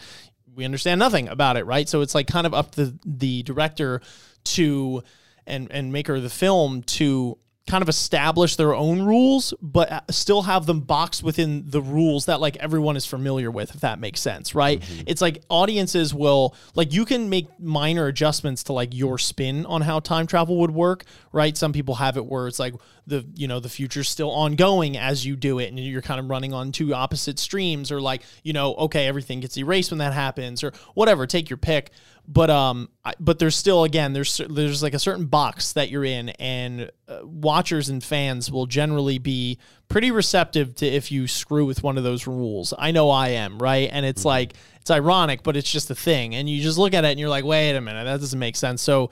we 0.56 0.66
understand 0.66 1.00
nothing 1.00 1.28
about 1.28 1.56
it, 1.56 1.66
right? 1.66 1.88
So 1.88 2.02
it's 2.02 2.16
like 2.16 2.28
kind 2.28 2.48
of 2.48 2.54
up 2.54 2.72
to 2.76 2.94
the 3.06 3.44
director 3.44 4.02
to 4.46 5.04
and 5.46 5.72
and 5.72 5.92
maker 5.92 6.16
of 6.16 6.24
the 6.24 6.30
film 6.30 6.82
to 6.84 7.38
kind 7.70 7.82
of 7.84 7.88
establish 7.90 8.56
their 8.56 8.74
own 8.74 9.04
rules, 9.04 9.54
but 9.62 9.92
uh, 9.92 10.02
still 10.10 10.42
have 10.42 10.66
them 10.66 10.82
boxed 10.82 11.24
within 11.24 11.64
the 11.68 11.82
rules 11.82 12.26
that 12.26 12.42
like 12.42 12.58
everyone 12.58 12.98
is 12.98 13.06
familiar 13.06 13.52
with, 13.52 13.76
if 13.76 13.82
that 13.82 14.00
makes 14.00 14.20
sense, 14.20 14.56
right? 14.56 14.84
It's 15.06 15.22
like 15.22 15.44
audiences 15.50 16.14
will 16.14 16.56
like 16.74 16.92
you 16.92 17.06
can 17.06 17.30
make 17.30 17.48
minor 17.60 18.08
adjustments 18.08 18.64
to 18.64 18.74
like 18.74 18.94
your 18.94 19.18
spin 19.18 19.66
on 19.68 19.82
how 19.82 20.00
time 20.00 20.26
travel 20.26 20.58
would 20.58 20.72
work, 20.72 21.06
right? 21.32 21.56
Some 21.56 21.72
people 21.72 21.96
have 21.96 22.18
it 22.18 22.26
where 22.26 22.48
it's 22.48 22.60
like 22.60 22.74
the 23.10 23.26
you 23.36 23.48
know 23.48 23.60
the 23.60 23.70
future's 23.70 24.10
still 24.10 24.32
ongoing 24.32 24.98
as 24.98 25.26
you 25.26 25.36
do 25.36 25.60
it, 25.60 25.70
and 25.70 25.80
you're 25.80 26.02
kind 26.02 26.20
of 26.20 26.30
running 26.30 26.54
on 26.54 26.72
two 26.72 26.94
opposite 26.94 27.40
streams, 27.40 27.92
or 27.92 28.00
like 28.00 28.22
you 28.44 28.54
know 28.54 28.76
okay 28.76 29.08
everything 29.08 29.40
gets 29.40 29.58
erased 29.58 29.92
when 29.92 29.98
that 29.98 30.14
happens, 30.14 30.64
or 30.64 30.72
whatever. 30.94 31.28
Take 31.28 31.50
your 31.50 31.58
pick. 31.58 31.92
But 32.32 32.52
um 32.52 32.90
I, 33.04 33.16
but 33.20 33.40
there's 33.40 33.56
still 33.56 33.84
again 33.84 34.14
there's 34.14 34.40
there's 34.50 34.84
like 34.84 34.94
a 34.94 35.00
certain 35.00 35.26
box 35.26 35.74
that 35.74 35.90
you're 35.90 36.06
in 36.06 36.30
and 36.30 36.92
uh, 37.08 37.22
watchers 37.24 37.90
and 37.90 38.04
fans 38.04 38.52
will 38.52 38.68
generally 38.68 39.18
be 39.18 39.58
pretty 39.88 40.12
receptive 40.12 40.76
to 40.76 40.86
if 40.86 41.12
you 41.12 41.28
screw 41.28 41.66
with 41.66 41.82
one 41.82 41.98
of 41.98 42.04
those 42.04 42.28
rules. 42.28 42.72
I 42.78 42.92
know 42.92 43.10
i 43.10 43.30
am 43.30 43.58
right? 43.58 43.90
And 43.92 44.06
it's 44.06 44.26
like 44.26 44.54
it's 44.80 44.92
ironic 44.92 45.42
but 45.42 45.58
it's 45.58 45.72
just 45.72 45.90
a 45.90 45.96
thing 45.96 46.36
and 46.36 46.48
you 46.48 46.62
just 46.62 46.78
look 46.78 46.94
at 46.94 47.04
it 47.04 47.10
and 47.10 47.20
you're 47.20 47.30
like 47.30 47.46
wait 47.46 47.76
a 47.76 47.82
minute 47.82 48.04
that 48.04 48.20
doesn't 48.20 48.40
make 48.40 48.56
sense. 48.56 48.84
So 48.84 49.10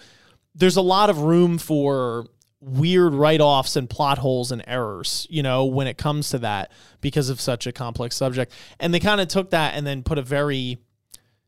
there's 0.54 0.78
a 0.78 0.82
lot 0.82 1.10
of 1.10 1.20
room 1.20 1.58
for 1.58 2.28
weird 2.60 3.14
write-offs 3.14 3.76
and 3.76 3.90
plot 3.90 4.18
holes 4.18 4.52
and 4.52 4.64
errors 4.66 5.28
you 5.30 5.44
know 5.44 5.66
when 5.66 5.86
it 5.86 5.96
comes 5.96 6.32
to 6.32 6.40
that 6.40 6.72
because 7.02 7.30
of 7.30 7.40
such 7.40 7.68
a 7.68 7.72
complex 7.72 8.16
subject. 8.16 8.52
And 8.80 8.94
they 8.94 9.00
kind 9.00 9.22
of 9.22 9.28
took 9.28 9.52
that 9.52 9.76
and 9.76 9.86
then 9.86 10.04
put 10.04 10.18
a 10.18 10.22
very 10.22 10.78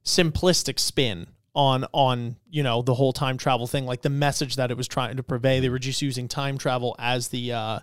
simplistic 0.05 0.79
spin 0.79 1.27
on 1.55 1.85
on 1.91 2.35
you 2.49 2.63
know 2.63 2.81
the 2.81 2.93
whole 2.93 3.11
time 3.11 3.37
travel 3.37 3.67
thing 3.67 3.85
like 3.85 4.01
the 4.01 4.09
message 4.09 4.55
that 4.55 4.71
it 4.71 4.77
was 4.77 4.87
trying 4.87 5.17
to 5.17 5.23
convey 5.23 5.59
they 5.59 5.69
were 5.69 5.79
just 5.79 6.01
using 6.01 6.27
time 6.27 6.57
travel 6.57 6.95
as 6.99 7.29
the 7.29 7.51
uh 7.51 7.79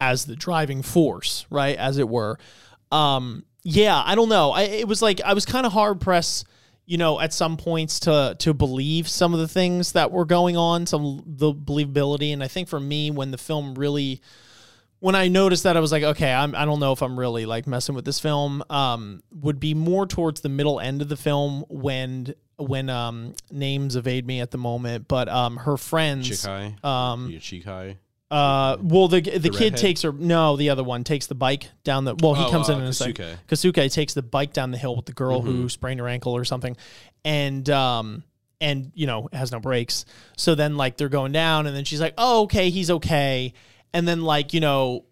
as 0.00 0.24
the 0.26 0.36
driving 0.36 0.82
force 0.82 1.46
right 1.50 1.76
as 1.76 1.98
it 1.98 2.08
were. 2.08 2.38
Um 2.90 3.44
yeah 3.62 4.02
i 4.04 4.14
don't 4.14 4.28
know. 4.28 4.50
I, 4.50 4.62
it 4.62 4.88
was 4.88 5.00
like 5.00 5.20
i 5.22 5.32
was 5.32 5.46
kind 5.46 5.64
of 5.64 5.72
hard 5.72 6.00
pressed 6.00 6.46
you 6.86 6.98
know 6.98 7.20
at 7.20 7.32
some 7.32 7.56
points 7.56 8.00
to 8.00 8.36
to 8.38 8.52
believe 8.54 9.08
some 9.08 9.34
of 9.34 9.40
the 9.40 9.48
things 9.48 9.92
that 9.92 10.10
were 10.10 10.24
going 10.24 10.56
on 10.56 10.86
some 10.86 11.22
the 11.26 11.52
believability 11.52 12.32
and 12.32 12.42
i 12.42 12.48
think 12.48 12.68
for 12.68 12.80
me 12.80 13.10
when 13.10 13.30
the 13.30 13.38
film 13.38 13.74
really 13.74 14.20
when 15.04 15.14
I 15.14 15.28
noticed 15.28 15.64
that, 15.64 15.76
I 15.76 15.80
was 15.80 15.92
like, 15.92 16.02
okay, 16.02 16.32
I'm, 16.32 16.54
I 16.54 16.64
don't 16.64 16.80
know 16.80 16.92
if 16.92 17.02
I'm 17.02 17.20
really 17.20 17.44
like 17.44 17.66
messing 17.66 17.94
with 17.94 18.06
this 18.06 18.20
film. 18.20 18.64
Um, 18.70 19.22
would 19.34 19.60
be 19.60 19.74
more 19.74 20.06
towards 20.06 20.40
the 20.40 20.48
middle 20.48 20.80
end 20.80 21.02
of 21.02 21.10
the 21.10 21.16
film 21.18 21.62
when 21.68 22.34
when 22.56 22.88
um 22.88 23.34
names 23.50 23.96
evade 23.96 24.26
me 24.26 24.40
at 24.40 24.50
the 24.50 24.56
moment, 24.56 25.06
but 25.06 25.28
um 25.28 25.58
her 25.58 25.76
friends, 25.76 26.30
Chikai. 26.30 26.82
um 26.82 27.28
Yeah, 27.30 27.38
Chikai. 27.38 27.96
Uh 28.30 28.76
well 28.80 29.06
the 29.08 29.20
the, 29.20 29.50
kid 29.50 29.52
redhead? 29.60 29.76
takes 29.76 30.02
her 30.02 30.10
no 30.12 30.56
the 30.56 30.70
other 30.70 30.82
one 30.82 31.04
takes 31.04 31.26
the 31.26 31.34
bike 31.34 31.68
down 31.84 32.04
the 32.04 32.14
well 32.20 32.34
he 32.34 32.42
Oh, 32.44 32.50
comes 32.50 32.68
in 32.68 32.76
uh, 32.76 32.78
in 32.80 32.84
a 32.84 32.92
second. 32.92 33.38
Kasuke. 33.48 33.72
Kasuke 33.72 33.92
takes 33.92 34.14
the 34.14 34.22
bike 34.22 34.52
down 34.52 34.70
the 34.70 34.78
hill 34.78 34.96
with 34.96 35.06
the 35.06 35.12
girl 35.12 35.40
Mm-hmm. 35.42 35.50
who 35.62 35.68
sprained 35.68 36.00
her 36.00 36.08
ankle 36.08 36.32
or 36.32 36.44
something, 36.44 36.76
and 37.24 37.68
um 37.70 38.24
and 38.60 38.92
you 38.94 39.06
know 39.06 39.28
has 39.32 39.52
no 39.52 39.60
brakes. 39.60 40.04
So 40.36 40.54
then 40.54 40.76
like 40.76 40.96
they're 40.96 41.08
going 41.10 41.32
down, 41.32 41.66
and 41.66 41.76
then 41.76 41.84
she's 41.84 42.00
like, 42.00 42.14
"Oh, 42.16 42.44
okay, 42.44 42.70
he's 42.70 42.90
okay." 42.90 43.52
And 43.92 44.08
then 44.08 44.22
like 44.22 44.54
you 44.54 44.60
know 44.60 45.04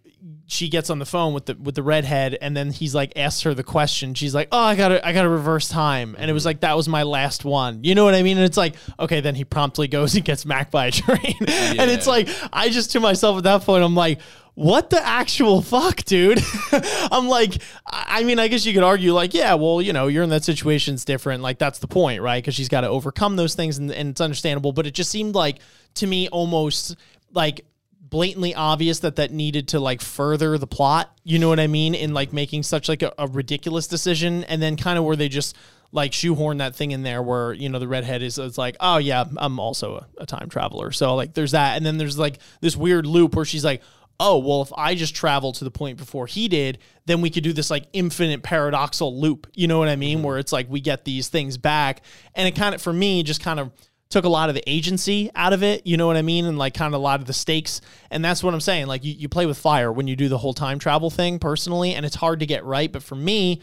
she 0.47 0.69
gets 0.69 0.91
on 0.91 0.99
the 0.99 1.07
phone 1.07 1.33
with 1.35 1.47
the 1.47 1.55
with 1.55 1.75
the 1.75 1.83
redhead, 1.83 2.37
and 2.41 2.57
then 2.57 2.71
he's 2.71 2.95
like 2.95 3.13
asks 3.17 3.43
her 3.43 3.55
the 3.55 3.65
question. 3.65 4.15
She's 4.15 4.35
like, 4.35 4.49
"Oh, 4.53 4.59
I 4.59 4.77
gotta 4.77 5.07
I 5.07 5.13
gotta 5.13 5.29
reverse 5.29 5.69
time," 5.69 6.15
and 6.19 6.31
it 6.31 6.35
was 6.35 6.43
mm-hmm. 6.43 6.49
like 6.49 6.61
that 6.61 6.77
was 6.77 6.89
my 6.89 7.03
last 7.03 7.45
one. 7.45 7.83
You 7.85 7.95
know 7.95 8.05
what 8.05 8.15
I 8.15 8.23
mean? 8.23 8.37
And 8.37 8.47
it's 8.47 8.57
like 8.57 8.75
okay, 8.99 9.21
then 9.21 9.35
he 9.35 9.45
promptly 9.45 9.89
goes 9.89 10.15
and 10.15 10.25
gets 10.25 10.43
smacked 10.43 10.71
by 10.71 10.87
a 10.87 10.91
train, 10.91 11.37
and 11.41 11.91
it's 11.91 12.07
like 12.07 12.29
I 12.53 12.69
just 12.69 12.93
to 12.93 13.01
myself 13.01 13.39
at 13.39 13.45
that 13.45 13.63
point, 13.63 13.83
I'm 13.83 13.95
like 13.95 14.21
what 14.55 14.91
the 14.91 15.03
actual 15.03 15.63
fuck, 15.63 16.05
dude? 16.05 16.39
I'm 17.11 17.27
like, 17.27 17.63
I 17.87 18.21
I 18.21 18.25
mean, 18.25 18.39
I 18.39 18.49
guess 18.49 18.67
you 18.67 18.75
could 18.75 18.83
argue, 18.83 19.15
like, 19.15 19.33
yeah, 19.33 19.55
well, 19.55 19.81
you 19.81 19.93
know, 19.93 20.07
you're 20.07 20.23
in 20.23 20.31
that 20.31 20.45
situation, 20.45 20.95
it's 20.95 21.05
different. 21.05 21.43
Like, 21.43 21.59
that's 21.59 21.79
the 21.79 21.89
point, 21.89 22.21
right? 22.21 22.43
Because 22.43 22.55
she's 22.55 22.69
got 22.69 22.83
to 22.83 22.89
overcome 22.89 23.37
those 23.37 23.55
things 23.55 23.79
and, 23.79 23.91
and 23.91 24.11
it's 24.11 24.21
understandable. 24.21 24.73
But 24.73 24.87
it 24.87 24.93
just 24.93 25.11
seemed 25.11 25.35
like, 25.35 25.59
to 25.95 26.07
me, 26.07 26.29
almost 26.29 26.95
like 27.33 27.65
blatantly 28.13 28.55
obvious 28.55 29.01
that 29.01 29.17
that 29.17 29.33
needed 29.33 29.69
to 29.69 29.81
like 29.81 30.03
further 30.03 30.59
the 30.59 30.67
plot. 30.67 31.11
You 31.25 31.39
know 31.39 31.49
what 31.49 31.59
I 31.59 31.67
mean? 31.67 31.95
In 31.95 32.13
like 32.13 32.33
making 32.33 32.63
such 32.63 32.89
like 32.89 33.03
a, 33.03 33.13
a 33.19 33.27
ridiculous 33.27 33.87
decision. 33.89 34.45
And 34.45 34.61
then 34.61 34.77
kind 34.77 34.99
of 34.99 35.05
where 35.05 35.17
they 35.17 35.31
just, 35.31 35.57
like 35.95 36.13
shoehorn 36.13 36.59
that 36.59 36.75
thing 36.75 36.91
in 36.91 37.03
there 37.03 37.23
where 37.23 37.53
you 37.53 37.69
know 37.69 37.79
the 37.79 37.87
redhead 37.87 38.23
is 38.23 38.39
it's 38.39 38.57
like 38.57 38.77
oh 38.81 38.97
yeah 38.97 39.25
I'm 39.37 39.59
also 39.61 39.97
a, 39.97 40.23
a 40.23 40.27
time 40.27 40.49
traveler 40.49 40.91
so 40.91 41.15
like 41.15 41.35
there's 41.35 41.51
that 41.51 41.77
and 41.77 41.85
then 41.85 41.99
there's 41.99 42.19
like 42.19 42.39
this 42.63 42.75
weird 42.75 43.05
loop 43.05 43.37
where 43.37 43.45
she's 43.45 43.63
like 43.63 43.83
oh 44.19 44.39
well 44.39 44.63
if 44.63 44.73
I 44.75 44.95
just 44.95 45.15
travel 45.15 45.53
to 45.53 45.65
the 45.65 45.71
point 45.71 45.99
before 45.99 46.27
he 46.27 46.49
did 46.49 46.79
then 47.05 47.21
we 47.21 47.29
could 47.29 47.43
do 47.43 47.53
this 47.53 47.71
like 47.71 47.89
infinite 47.93 48.43
paradoxal 48.43 49.15
loop 49.15 49.49
you 49.53 49.69
know 49.69 49.79
what 49.79 49.91
I 49.91 49.97
mean 49.97 50.19
mm-hmm. 50.19 50.29
where 50.29 50.39
it's 50.39 50.51
like 50.51 50.67
we 50.71 50.81
get 50.81 51.05
these 51.05 51.29
things 51.29 51.59
back 51.59 52.03
and 52.35 52.49
it 52.49 52.57
kind 52.57 52.75
of 52.75 52.81
for 52.81 52.93
me 52.93 53.23
just 53.23 53.43
kind 53.43 53.61
of 53.61 53.71
took 54.13 54.25
a 54.25 54.29
lot 54.29 54.49
of 54.49 54.55
the 54.55 54.63
agency 54.71 55.31
out 55.35 55.53
of 55.53 55.63
it 55.63 55.87
you 55.87 55.97
know 55.97 56.07
what 56.07 56.17
I 56.17 56.23
mean? 56.23 56.45
And 56.45 56.59
like 56.59 56.75
kind 56.75 56.95
of 56.95 57.01
a 57.01 57.03
lot 57.03 57.21
of 57.21 57.27
the 57.27 57.33
stakes. 57.33 57.81
And 58.11 58.25
that's 58.25 58.43
what 58.43 58.55
I'm 58.55 58.61
saying 58.61 58.87
like 58.87 59.05
you, 59.05 59.13
you 59.13 59.29
play 59.29 59.47
with 59.47 59.59
fire 59.59 59.91
when 59.93 60.07
you 60.07 60.17
do 60.17 60.29
the 60.29 60.39
whole 60.39 60.55
time 60.55 60.79
travel 60.79 61.11
thing 61.11 61.39
personally 61.39 61.95
and 61.95 62.07
it's 62.07 62.17
hard 62.17 62.41
to 62.41 62.47
get 62.47 62.65
right. 62.65 62.91
But 62.91 63.03
for 63.03 63.15
me 63.15 63.61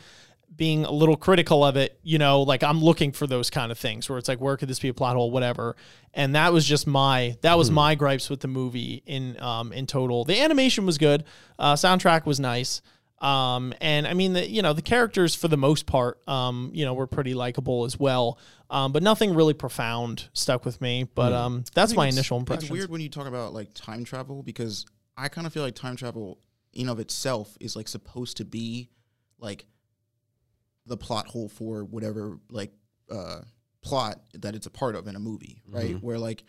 being 0.56 0.84
a 0.84 0.91
little 0.91 1.15
critical 1.15 1.63
of 1.63 1.77
it, 1.77 1.98
you 2.03 2.18
know, 2.18 2.41
like 2.41 2.63
I'm 2.63 2.82
looking 2.82 3.12
for 3.12 3.27
those 3.27 3.50
kind 3.50 3.72
of 3.72 3.77
things 3.77 4.10
where 4.10 4.18
it's 4.18 4.27
like, 4.27 4.41
where 4.41 4.58
could 4.58 4.68
this 4.68 4.79
be 4.79 4.89
a 4.89 4.94
plot 4.94 5.15
hole, 5.15 5.32
whatever. 5.32 5.75
And 6.13 6.36
that 6.36 6.51
was 6.51 6.65
just 6.65 6.88
my 6.88 7.38
that 7.41 7.58
was 7.58 7.72
my 7.72 7.96
gripes 7.96 8.29
with 8.29 8.41
the 8.41 8.48
movie 8.48 9.03
in 9.06 9.39
um 9.39 9.72
in 9.72 9.86
total. 9.86 10.25
The 10.25 10.41
animation 10.41 10.86
was 10.86 10.98
good, 10.98 11.24
uh, 11.58 11.75
soundtrack 11.75 12.25
was 12.25 12.39
nice, 12.39 12.82
um, 13.21 13.73
and 13.81 14.07
I 14.07 14.13
mean 14.13 14.33
the 14.33 14.49
you 14.49 14.61
know 14.61 14.73
the 14.73 14.81
characters 14.81 15.35
for 15.35 15.47
the 15.47 15.57
most 15.57 15.85
part, 15.85 16.25
um, 16.27 16.71
you 16.73 16.85
know, 16.85 16.93
were 16.93 17.07
pretty 17.07 17.33
likable 17.33 17.85
as 17.85 17.99
well. 17.99 18.39
Um, 18.69 18.91
but 18.91 19.03
nothing 19.03 19.33
really 19.33 19.53
profound 19.53 20.29
stuck 20.33 20.63
with 20.63 20.79
me. 20.79 21.07
But 21.15 21.33
um, 21.33 21.63
that's 21.73 21.95
my 21.95 22.07
initial 22.07 22.38
impression. 22.38 22.63
It's 22.65 22.71
weird 22.71 22.89
when 22.89 23.01
you 23.01 23.09
talk 23.09 23.27
about 23.27 23.53
like 23.53 23.73
time 23.73 24.03
travel 24.03 24.43
because 24.43 24.85
I 25.17 25.27
kind 25.27 25.45
of 25.47 25.53
feel 25.53 25.63
like 25.63 25.75
time 25.75 25.95
travel 25.95 26.39
in 26.73 26.88
of 26.88 26.99
itself 26.99 27.57
is 27.59 27.75
like 27.75 27.88
supposed 27.88 28.38
to 28.38 28.45
be 28.45 28.89
like 29.39 29.65
the 30.85 30.97
plot 30.97 31.27
hole 31.27 31.49
for 31.49 31.83
whatever 31.83 32.39
like 32.49 32.71
uh 33.11 33.39
plot 33.81 34.21
that 34.33 34.55
it's 34.55 34.65
a 34.67 34.71
part 34.71 34.95
of 34.95 35.07
in 35.07 35.15
a 35.15 35.19
movie, 35.19 35.61
right? 35.67 35.95
Where 36.01 36.19
like 36.19 36.43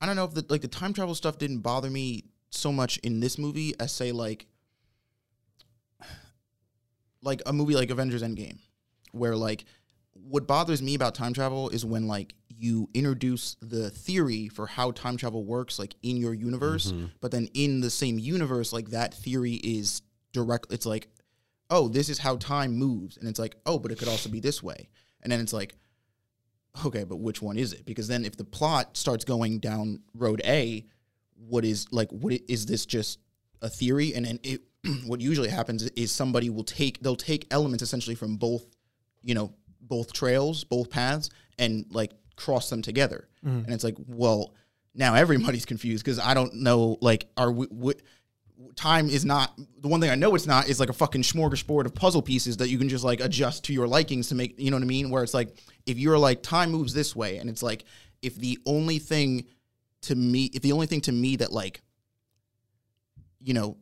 I 0.00 0.06
don't 0.06 0.16
know 0.16 0.24
if 0.24 0.34
the 0.34 0.44
like 0.48 0.62
the 0.62 0.68
time 0.68 0.92
travel 0.92 1.14
stuff 1.14 1.38
didn't 1.38 1.60
bother 1.60 1.90
me 1.90 2.24
so 2.50 2.72
much 2.72 2.98
in 2.98 3.20
this 3.20 3.38
movie 3.38 3.74
as 3.78 3.92
say 3.92 4.12
like 4.12 4.46
like 7.22 7.42
a 7.46 7.52
movie 7.52 7.74
like 7.74 7.90
Avengers 7.90 8.22
Endgame 8.22 8.58
where 9.12 9.36
like 9.36 9.64
what 10.12 10.46
bothers 10.46 10.82
me 10.82 10.94
about 10.94 11.14
time 11.14 11.32
travel 11.32 11.68
is 11.70 11.84
when 11.84 12.06
like 12.06 12.34
you 12.48 12.88
introduce 12.94 13.56
the 13.62 13.90
theory 13.90 14.48
for 14.48 14.66
how 14.66 14.90
time 14.90 15.16
travel 15.16 15.44
works 15.44 15.78
like 15.78 15.94
in 16.02 16.16
your 16.16 16.34
universe 16.34 16.92
mm-hmm. 16.92 17.06
but 17.20 17.30
then 17.30 17.48
in 17.54 17.80
the 17.80 17.90
same 17.90 18.18
universe 18.18 18.72
like 18.72 18.90
that 18.90 19.14
theory 19.14 19.54
is 19.54 20.02
direct 20.32 20.72
it's 20.72 20.86
like 20.86 21.08
oh 21.70 21.88
this 21.88 22.08
is 22.08 22.18
how 22.18 22.36
time 22.36 22.72
moves 22.76 23.16
and 23.16 23.28
it's 23.28 23.38
like 23.38 23.56
oh 23.64 23.78
but 23.78 23.90
it 23.90 23.98
could 23.98 24.08
also 24.08 24.28
be 24.28 24.40
this 24.40 24.62
way. 24.62 24.88
And 25.22 25.32
then 25.32 25.40
it's 25.40 25.52
like 25.52 25.74
okay 26.84 27.04
but 27.04 27.16
which 27.16 27.40
one 27.40 27.56
is 27.56 27.72
it? 27.72 27.86
Because 27.86 28.08
then 28.08 28.24
if 28.24 28.36
the 28.36 28.44
plot 28.44 28.96
starts 28.96 29.24
going 29.24 29.60
down 29.60 30.00
road 30.14 30.42
a 30.44 30.84
what 31.36 31.64
is 31.64 31.86
like 31.90 32.10
what 32.10 32.34
is 32.48 32.66
this 32.66 32.84
just 32.84 33.18
a 33.62 33.68
theory? 33.68 34.14
And 34.14 34.26
then 34.26 34.40
it 34.42 34.62
what 35.06 35.20
usually 35.20 35.48
happens 35.48 35.82
is 35.90 36.12
somebody 36.12 36.50
will 36.50 36.64
take 36.64 37.00
they'll 37.00 37.16
take 37.16 37.46
elements 37.50 37.82
essentially 37.82 38.16
from 38.16 38.36
both 38.36 38.64
you 39.22 39.34
know 39.34 39.52
both 39.80 40.12
trails 40.12 40.64
both 40.64 40.90
paths 40.90 41.30
and 41.58 41.86
like 41.90 42.12
cross 42.36 42.70
them 42.70 42.80
together. 42.80 43.28
Mm-hmm. 43.44 43.64
And 43.64 43.72
it's 43.72 43.84
like 43.84 43.96
well 44.06 44.54
now 44.94 45.14
everybody's 45.14 45.64
confused 45.64 46.04
because 46.04 46.18
i 46.18 46.34
don't 46.34 46.52
know 46.54 46.98
like 47.00 47.28
are 47.36 47.52
we 47.52 47.66
what 47.66 48.02
time 48.74 49.08
is 49.08 49.24
not 49.24 49.56
the 49.78 49.88
one 49.88 50.00
thing 50.00 50.10
i 50.10 50.14
know 50.14 50.34
it's 50.34 50.46
not 50.46 50.68
is 50.68 50.80
like 50.80 50.88
a 50.88 50.92
fucking 50.92 51.22
smorgasbord 51.22 51.86
of 51.86 51.94
puzzle 51.94 52.22
pieces 52.22 52.56
that 52.56 52.68
you 52.68 52.76
can 52.76 52.88
just 52.88 53.04
like 53.04 53.20
adjust 53.20 53.64
to 53.64 53.72
your 53.72 53.86
likings 53.86 54.28
to 54.28 54.34
make 54.34 54.58
you 54.58 54.70
know 54.70 54.76
what 54.76 54.82
i 54.82 54.86
mean? 54.86 55.10
Where 55.10 55.22
it's 55.22 55.34
like 55.34 55.56
if 55.86 55.98
you're 55.98 56.18
like 56.18 56.42
time 56.42 56.70
moves 56.70 56.92
this 56.92 57.14
way 57.14 57.38
and 57.38 57.48
it's 57.48 57.62
like 57.62 57.84
if 58.20 58.34
the 58.36 58.58
only 58.66 58.98
thing 58.98 59.46
to 60.02 60.14
me 60.14 60.50
if 60.52 60.62
the 60.62 60.72
only 60.72 60.86
thing 60.86 61.00
to 61.02 61.12
me 61.12 61.36
that 61.36 61.52
like 61.52 61.82
you 63.40 63.54
know 63.54 63.76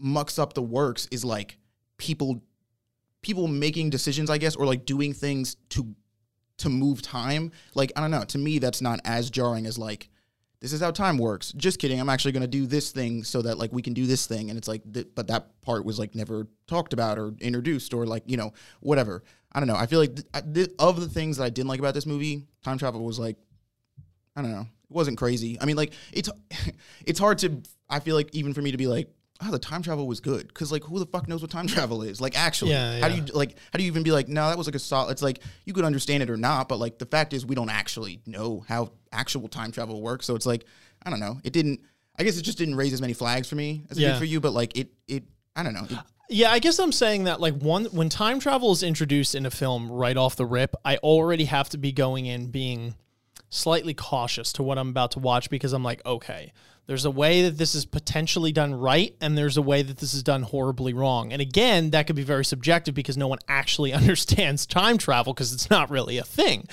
mucks 0.00 0.38
up 0.38 0.54
the 0.54 0.62
works 0.62 1.08
is 1.10 1.24
like 1.24 1.58
people 1.98 2.42
people 3.22 3.46
making 3.46 3.90
decisions 3.90 4.30
i 4.30 4.38
guess 4.38 4.56
or 4.56 4.66
like 4.66 4.84
doing 4.84 5.12
things 5.12 5.56
to 5.68 5.94
to 6.56 6.68
move 6.68 7.02
time 7.02 7.50
like 7.74 7.92
i 7.96 8.00
don't 8.00 8.10
know 8.10 8.24
to 8.24 8.38
me 8.38 8.58
that's 8.58 8.80
not 8.80 9.00
as 9.04 9.30
jarring 9.30 9.66
as 9.66 9.78
like 9.78 10.08
this 10.60 10.72
is 10.72 10.80
how 10.80 10.90
time 10.90 11.18
works 11.18 11.52
just 11.52 11.78
kidding 11.78 12.00
i'm 12.00 12.08
actually 12.08 12.32
going 12.32 12.42
to 12.42 12.48
do 12.48 12.66
this 12.66 12.90
thing 12.90 13.22
so 13.24 13.42
that 13.42 13.58
like 13.58 13.72
we 13.72 13.82
can 13.82 13.94
do 13.94 14.06
this 14.06 14.26
thing 14.26 14.50
and 14.50 14.58
it's 14.58 14.68
like 14.68 14.82
th- 14.92 15.08
but 15.14 15.26
that 15.26 15.48
part 15.62 15.84
was 15.84 15.98
like 15.98 16.14
never 16.14 16.46
talked 16.66 16.92
about 16.92 17.18
or 17.18 17.32
introduced 17.40 17.94
or 17.94 18.06
like 18.06 18.22
you 18.26 18.36
know 18.36 18.52
whatever 18.80 19.22
i 19.52 19.60
don't 19.60 19.68
know 19.68 19.76
i 19.76 19.86
feel 19.86 19.98
like 19.98 20.14
th- 20.14 20.54
th- 20.54 20.70
of 20.78 21.00
the 21.00 21.08
things 21.08 21.38
that 21.38 21.44
i 21.44 21.50
didn't 21.50 21.68
like 21.68 21.78
about 21.78 21.94
this 21.94 22.06
movie 22.06 22.46
time 22.62 22.76
travel 22.78 23.04
was 23.04 23.18
like 23.18 23.36
I 24.36 24.42
don't 24.42 24.52
know. 24.52 24.60
It 24.60 24.90
wasn't 24.94 25.18
crazy. 25.18 25.58
I 25.60 25.66
mean, 25.66 25.76
like 25.76 25.92
it's 26.12 26.28
it's 27.06 27.18
hard 27.18 27.38
to. 27.38 27.62
I 27.88 28.00
feel 28.00 28.14
like 28.14 28.34
even 28.34 28.54
for 28.54 28.62
me 28.62 28.70
to 28.70 28.76
be 28.76 28.86
like, 28.86 29.08
oh, 29.42 29.50
the 29.50 29.58
time 29.58 29.82
travel 29.82 30.06
was 30.06 30.20
good 30.20 30.48
because 30.48 30.70
like 30.70 30.84
who 30.84 30.98
the 30.98 31.06
fuck 31.06 31.28
knows 31.28 31.42
what 31.42 31.50
time 31.50 31.66
travel 31.76 32.02
is? 32.02 32.20
Like 32.20 32.38
actually, 32.38 32.72
Yeah, 32.72 33.00
how 33.00 33.08
do 33.08 33.14
you 33.16 33.22
like 33.34 33.56
how 33.72 33.76
do 33.78 33.82
you 33.82 33.88
even 33.88 34.02
be 34.02 34.12
like, 34.12 34.28
no, 34.28 34.48
that 34.48 34.58
was 34.58 34.66
like 34.66 34.74
a 34.74 34.78
solid. 34.80 35.12
It's 35.12 35.22
like 35.22 35.40
you 35.64 35.72
could 35.72 35.84
understand 35.84 36.22
it 36.22 36.30
or 36.30 36.36
not, 36.36 36.68
but 36.68 36.78
like 36.78 36.98
the 36.98 37.06
fact 37.06 37.32
is 37.32 37.44
we 37.46 37.54
don't 37.54 37.70
actually 37.70 38.20
know 38.26 38.64
how 38.68 38.92
actual 39.12 39.48
time 39.48 39.72
travel 39.72 40.00
works. 40.02 40.26
So 40.26 40.34
it's 40.34 40.46
like 40.46 40.64
I 41.04 41.10
don't 41.10 41.20
know. 41.20 41.38
It 41.44 41.52
didn't. 41.52 41.80
I 42.18 42.24
guess 42.24 42.36
it 42.36 42.42
just 42.42 42.58
didn't 42.58 42.74
raise 42.74 42.92
as 42.92 43.00
many 43.00 43.14
flags 43.14 43.48
for 43.48 43.54
me 43.56 43.84
as 43.90 43.96
it 43.96 44.02
Yeah. 44.02 44.12
did 44.12 44.18
for 44.18 44.24
you. 44.26 44.40
But 44.40 44.52
like 44.52 44.76
it 44.76 44.90
it 45.08 45.24
I 45.56 45.62
don't 45.62 45.74
know. 45.74 45.84
It, 45.88 45.98
Yeah, 46.28 46.50
I 46.52 46.58
guess 46.58 46.78
I'm 46.78 46.92
saying 46.92 47.24
that 47.24 47.40
like 47.40 47.54
one 47.54 47.86
when 47.86 48.08
time 48.08 48.38
travel 48.40 48.70
is 48.72 48.82
introduced 48.82 49.34
in 49.34 49.46
a 49.46 49.50
film 49.50 49.90
right 49.90 50.16
off 50.16 50.36
the 50.36 50.46
rip, 50.46 50.74
I 50.84 50.98
already 50.98 51.46
have 51.46 51.68
to 51.70 51.78
be 51.78 51.92
going 51.92 52.26
in 52.26 52.50
being 52.50 52.94
slightly 53.48 53.94
cautious 53.94 54.52
to 54.54 54.62
what 54.62 54.78
I'm 54.78 54.90
about 54.90 55.12
to 55.12 55.18
watch 55.18 55.50
because 55.50 55.72
I'm 55.72 55.82
like, 55.82 56.04
okay, 56.06 56.52
there's 56.90 57.04
a 57.04 57.10
way 57.10 57.42
that 57.42 57.56
this 57.56 57.76
is 57.76 57.84
potentially 57.84 58.50
done 58.50 58.74
right 58.74 59.14
and 59.20 59.38
there's 59.38 59.56
a 59.56 59.62
way 59.62 59.80
that 59.80 59.98
this 59.98 60.12
is 60.12 60.24
done 60.24 60.42
horribly 60.42 60.92
wrong. 60.92 61.32
And 61.32 61.40
again, 61.40 61.90
that 61.90 62.08
could 62.08 62.16
be 62.16 62.24
very 62.24 62.44
subjective 62.44 62.96
because 62.96 63.16
no 63.16 63.28
one 63.28 63.38
actually 63.46 63.92
understands 63.92 64.66
time 64.66 64.98
travel 64.98 65.32
because 65.32 65.52
it's 65.52 65.70
not 65.70 65.88
really 65.88 66.18
a 66.18 66.24
thing. 66.24 66.66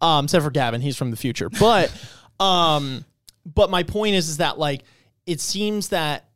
Um, 0.00 0.24
except 0.24 0.42
for 0.42 0.50
Gavin, 0.50 0.80
he's 0.80 0.96
from 0.96 1.12
the 1.12 1.16
future. 1.16 1.48
But 1.48 1.94
um 2.40 3.04
but 3.46 3.70
my 3.70 3.84
point 3.84 4.16
is 4.16 4.28
is 4.28 4.38
that 4.38 4.58
like 4.58 4.82
it 5.24 5.40
seems 5.40 5.90
that 5.90 6.28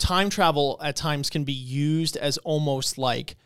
time 0.00 0.28
travel 0.28 0.80
at 0.82 0.96
times 0.96 1.30
can 1.30 1.44
be 1.44 1.52
used 1.52 2.16
as 2.16 2.38
almost 2.38 2.98
like 2.98 3.36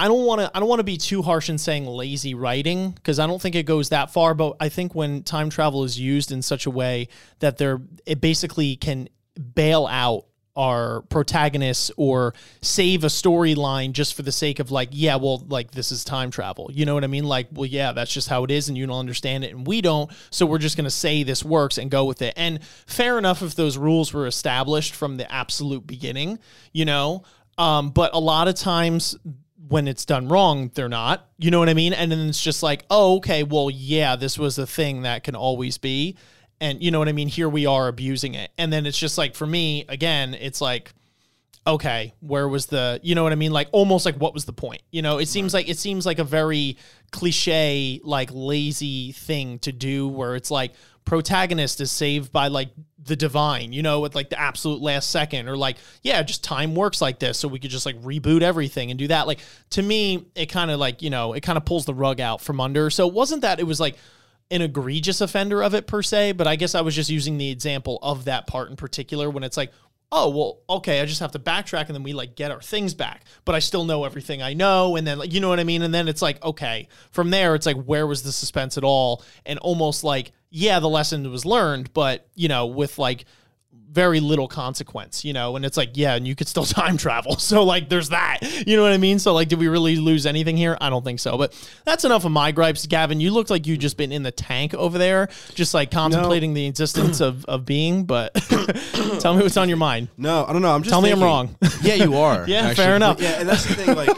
I 0.00 0.08
don't 0.08 0.24
want 0.24 0.40
to 0.40 0.50
I 0.54 0.60
don't 0.60 0.68
want 0.68 0.80
to 0.80 0.84
be 0.84 0.96
too 0.96 1.20
harsh 1.20 1.50
in 1.50 1.58
saying 1.58 1.84
lazy 1.84 2.32
writing 2.32 2.92
because 2.92 3.18
I 3.18 3.26
don't 3.26 3.40
think 3.40 3.54
it 3.54 3.64
goes 3.64 3.90
that 3.90 4.10
far 4.10 4.32
but 4.32 4.56
I 4.58 4.70
think 4.70 4.94
when 4.94 5.22
time 5.24 5.50
travel 5.50 5.84
is 5.84 6.00
used 6.00 6.32
in 6.32 6.40
such 6.40 6.64
a 6.64 6.70
way 6.70 7.08
that 7.40 7.58
they're 7.58 7.82
it 8.06 8.18
basically 8.18 8.76
can 8.76 9.10
bail 9.54 9.86
out 9.86 10.24
our 10.56 11.02
protagonists 11.02 11.90
or 11.98 12.32
save 12.62 13.04
a 13.04 13.08
storyline 13.08 13.92
just 13.92 14.14
for 14.14 14.22
the 14.22 14.32
sake 14.32 14.58
of 14.58 14.70
like 14.70 14.88
yeah 14.92 15.16
well 15.16 15.44
like 15.48 15.72
this 15.72 15.92
is 15.92 16.02
time 16.02 16.30
travel. 16.30 16.70
You 16.72 16.86
know 16.86 16.94
what 16.94 17.04
i 17.04 17.06
mean? 17.06 17.24
Like 17.24 17.48
well 17.52 17.66
yeah 17.66 17.92
that's 17.92 18.12
just 18.12 18.28
how 18.28 18.44
it 18.44 18.50
is 18.50 18.70
and 18.70 18.78
you 18.78 18.86
don't 18.86 18.98
understand 18.98 19.44
it 19.44 19.54
and 19.54 19.66
we 19.66 19.82
don't 19.82 20.10
so 20.30 20.46
we're 20.46 20.56
just 20.56 20.78
going 20.78 20.84
to 20.84 20.90
say 20.90 21.24
this 21.24 21.44
works 21.44 21.76
and 21.76 21.90
go 21.90 22.06
with 22.06 22.22
it. 22.22 22.32
And 22.38 22.64
fair 22.86 23.18
enough 23.18 23.42
if 23.42 23.54
those 23.54 23.76
rules 23.76 24.14
were 24.14 24.26
established 24.26 24.94
from 24.94 25.18
the 25.18 25.30
absolute 25.30 25.86
beginning 25.86 26.38
you 26.72 26.86
know? 26.86 27.24
Um, 27.58 27.90
but 27.90 28.14
a 28.14 28.18
lot 28.18 28.48
of 28.48 28.54
times 28.54 29.18
when 29.68 29.86
it's 29.86 30.04
done 30.04 30.28
wrong, 30.28 30.70
they're 30.74 30.88
not. 30.88 31.28
You 31.38 31.50
know 31.50 31.58
what 31.58 31.68
I 31.68 31.74
mean? 31.74 31.92
And 31.92 32.10
then 32.10 32.28
it's 32.28 32.42
just 32.42 32.62
like, 32.62 32.84
oh, 32.90 33.16
okay, 33.16 33.42
well, 33.42 33.70
yeah, 33.70 34.16
this 34.16 34.38
was 34.38 34.58
a 34.58 34.66
thing 34.66 35.02
that 35.02 35.24
can 35.24 35.34
always 35.34 35.78
be. 35.78 36.16
And 36.60 36.82
you 36.82 36.90
know 36.90 36.98
what 36.98 37.08
I 37.08 37.12
mean? 37.12 37.28
Here 37.28 37.48
we 37.48 37.66
are 37.66 37.88
abusing 37.88 38.34
it. 38.34 38.50
And 38.58 38.72
then 38.72 38.86
it's 38.86 38.98
just 38.98 39.16
like, 39.16 39.34
for 39.34 39.46
me, 39.46 39.84
again, 39.88 40.34
it's 40.34 40.60
like, 40.60 40.92
okay, 41.66 42.14
where 42.20 42.48
was 42.48 42.66
the, 42.66 43.00
you 43.02 43.14
know 43.14 43.22
what 43.22 43.32
I 43.32 43.36
mean? 43.36 43.52
Like 43.52 43.68
almost 43.72 44.06
like 44.06 44.16
what 44.16 44.34
was 44.34 44.44
the 44.44 44.52
point? 44.52 44.82
You 44.90 45.02
know, 45.02 45.18
it 45.18 45.28
seems 45.28 45.54
like, 45.54 45.68
it 45.68 45.78
seems 45.78 46.06
like 46.06 46.18
a 46.18 46.24
very 46.24 46.78
cliche, 47.12 48.00
like 48.02 48.30
lazy 48.32 49.12
thing 49.12 49.58
to 49.60 49.72
do 49.72 50.08
where 50.08 50.36
it's 50.36 50.50
like, 50.50 50.72
protagonist 51.10 51.80
is 51.80 51.90
saved 51.90 52.30
by 52.30 52.46
like 52.46 52.68
the 53.02 53.16
divine, 53.16 53.72
you 53.72 53.82
know, 53.82 54.04
at 54.04 54.14
like 54.14 54.30
the 54.30 54.38
absolute 54.38 54.80
last 54.80 55.10
second, 55.10 55.48
or 55.48 55.56
like, 55.56 55.76
yeah, 56.02 56.22
just 56.22 56.44
time 56.44 56.76
works 56.76 57.02
like 57.02 57.18
this, 57.18 57.36
so 57.36 57.48
we 57.48 57.58
could 57.58 57.72
just 57.72 57.84
like 57.84 58.00
reboot 58.02 58.42
everything 58.42 58.92
and 58.92 58.98
do 58.98 59.08
that. 59.08 59.26
Like 59.26 59.40
to 59.70 59.82
me, 59.82 60.24
it 60.36 60.46
kind 60.46 60.70
of 60.70 60.78
like, 60.78 61.02
you 61.02 61.10
know, 61.10 61.32
it 61.32 61.40
kind 61.40 61.56
of 61.56 61.64
pulls 61.64 61.84
the 61.84 61.94
rug 61.94 62.20
out 62.20 62.40
from 62.40 62.60
under. 62.60 62.90
So 62.90 63.08
it 63.08 63.12
wasn't 63.12 63.42
that 63.42 63.58
it 63.58 63.64
was 63.64 63.80
like 63.80 63.96
an 64.52 64.62
egregious 64.62 65.20
offender 65.20 65.64
of 65.64 65.74
it 65.74 65.88
per 65.88 66.00
se, 66.00 66.30
but 66.32 66.46
I 66.46 66.54
guess 66.54 66.76
I 66.76 66.80
was 66.82 66.94
just 66.94 67.10
using 67.10 67.38
the 67.38 67.50
example 67.50 67.98
of 68.02 68.26
that 68.26 68.46
part 68.46 68.70
in 68.70 68.76
particular 68.76 69.28
when 69.28 69.42
it's 69.42 69.56
like, 69.56 69.72
oh 70.12 70.28
well 70.28 70.60
okay 70.68 71.00
i 71.00 71.04
just 71.04 71.20
have 71.20 71.30
to 71.32 71.38
backtrack 71.38 71.86
and 71.86 71.94
then 71.94 72.02
we 72.02 72.12
like 72.12 72.34
get 72.34 72.50
our 72.50 72.60
things 72.60 72.94
back 72.94 73.24
but 73.44 73.54
i 73.54 73.58
still 73.58 73.84
know 73.84 74.04
everything 74.04 74.42
i 74.42 74.52
know 74.52 74.96
and 74.96 75.06
then 75.06 75.18
like 75.18 75.32
you 75.32 75.40
know 75.40 75.48
what 75.48 75.60
i 75.60 75.64
mean? 75.64 75.82
And 75.82 75.94
then 75.94 76.08
it's 76.08 76.22
like 76.22 76.42
okay 76.44 76.88
from 77.10 77.30
there 77.30 77.54
it's 77.54 77.66
like 77.66 77.82
where 77.84 78.06
was 78.06 78.22
the 78.22 78.32
suspense 78.32 78.76
at 78.76 78.84
all? 78.84 79.22
And 79.46 79.58
almost 79.60 80.02
like 80.04 80.32
yeah 80.50 80.80
the 80.80 80.88
lesson 80.88 81.30
was 81.30 81.44
learned 81.44 81.92
but 81.92 82.28
you 82.34 82.48
know 82.48 82.66
with 82.66 82.98
like 82.98 83.24
very 83.92 84.20
little 84.20 84.48
consequence, 84.48 85.24
you 85.24 85.32
know, 85.32 85.56
and 85.56 85.64
it's 85.64 85.76
like, 85.76 85.90
yeah, 85.94 86.14
and 86.14 86.26
you 86.26 86.36
could 86.36 86.48
still 86.48 86.64
time 86.80 86.96
travel. 86.96 87.36
So, 87.36 87.64
like, 87.64 87.88
there's 87.88 88.10
that, 88.10 88.38
you 88.66 88.76
know 88.76 88.82
what 88.82 88.92
I 88.92 88.98
mean? 88.98 89.18
So, 89.18 89.32
like, 89.32 89.48
did 89.48 89.58
we 89.58 89.68
really 89.68 89.96
lose 89.96 90.26
anything 90.26 90.56
here? 90.56 90.76
I 90.80 90.90
don't 90.90 91.04
think 91.04 91.20
so. 91.20 91.36
But 91.36 91.52
that's 91.84 92.04
enough 92.04 92.24
of 92.24 92.32
my 92.32 92.52
gripes. 92.52 92.86
Gavin, 92.86 93.20
you 93.20 93.30
looked 93.32 93.50
like 93.50 93.66
you 93.66 93.76
just 93.76 93.96
been 93.96 94.12
in 94.12 94.22
the 94.22 94.30
tank 94.30 94.74
over 94.74 94.98
there, 94.98 95.28
just 95.54 95.74
like 95.74 95.90
contemplating 95.90 96.54
the 96.54 96.66
existence 96.66 97.20
of, 97.20 97.44
of 97.46 97.64
being. 97.64 98.04
But 98.04 98.34
tell 99.20 99.34
me 99.34 99.42
what's 99.42 99.56
on 99.56 99.68
your 99.68 99.78
mind. 99.78 100.08
No, 100.16 100.44
I 100.46 100.52
don't 100.52 100.62
know. 100.62 100.74
I'm 100.74 100.82
just 100.82 100.92
Tell 100.92 101.02
me 101.02 101.10
I'm 101.10 101.22
wrong. 101.22 101.56
Yeah, 101.82 101.94
you 101.94 102.16
are. 102.16 102.30
Yeah, 102.50 102.62
actually. 102.62 102.84
fair 102.84 102.96
enough. 102.96 103.20
Yeah, 103.20 103.40
and 103.40 103.48
that's 103.48 103.64
the 103.64 103.74
thing. 103.74 103.94
Like, 103.94 104.16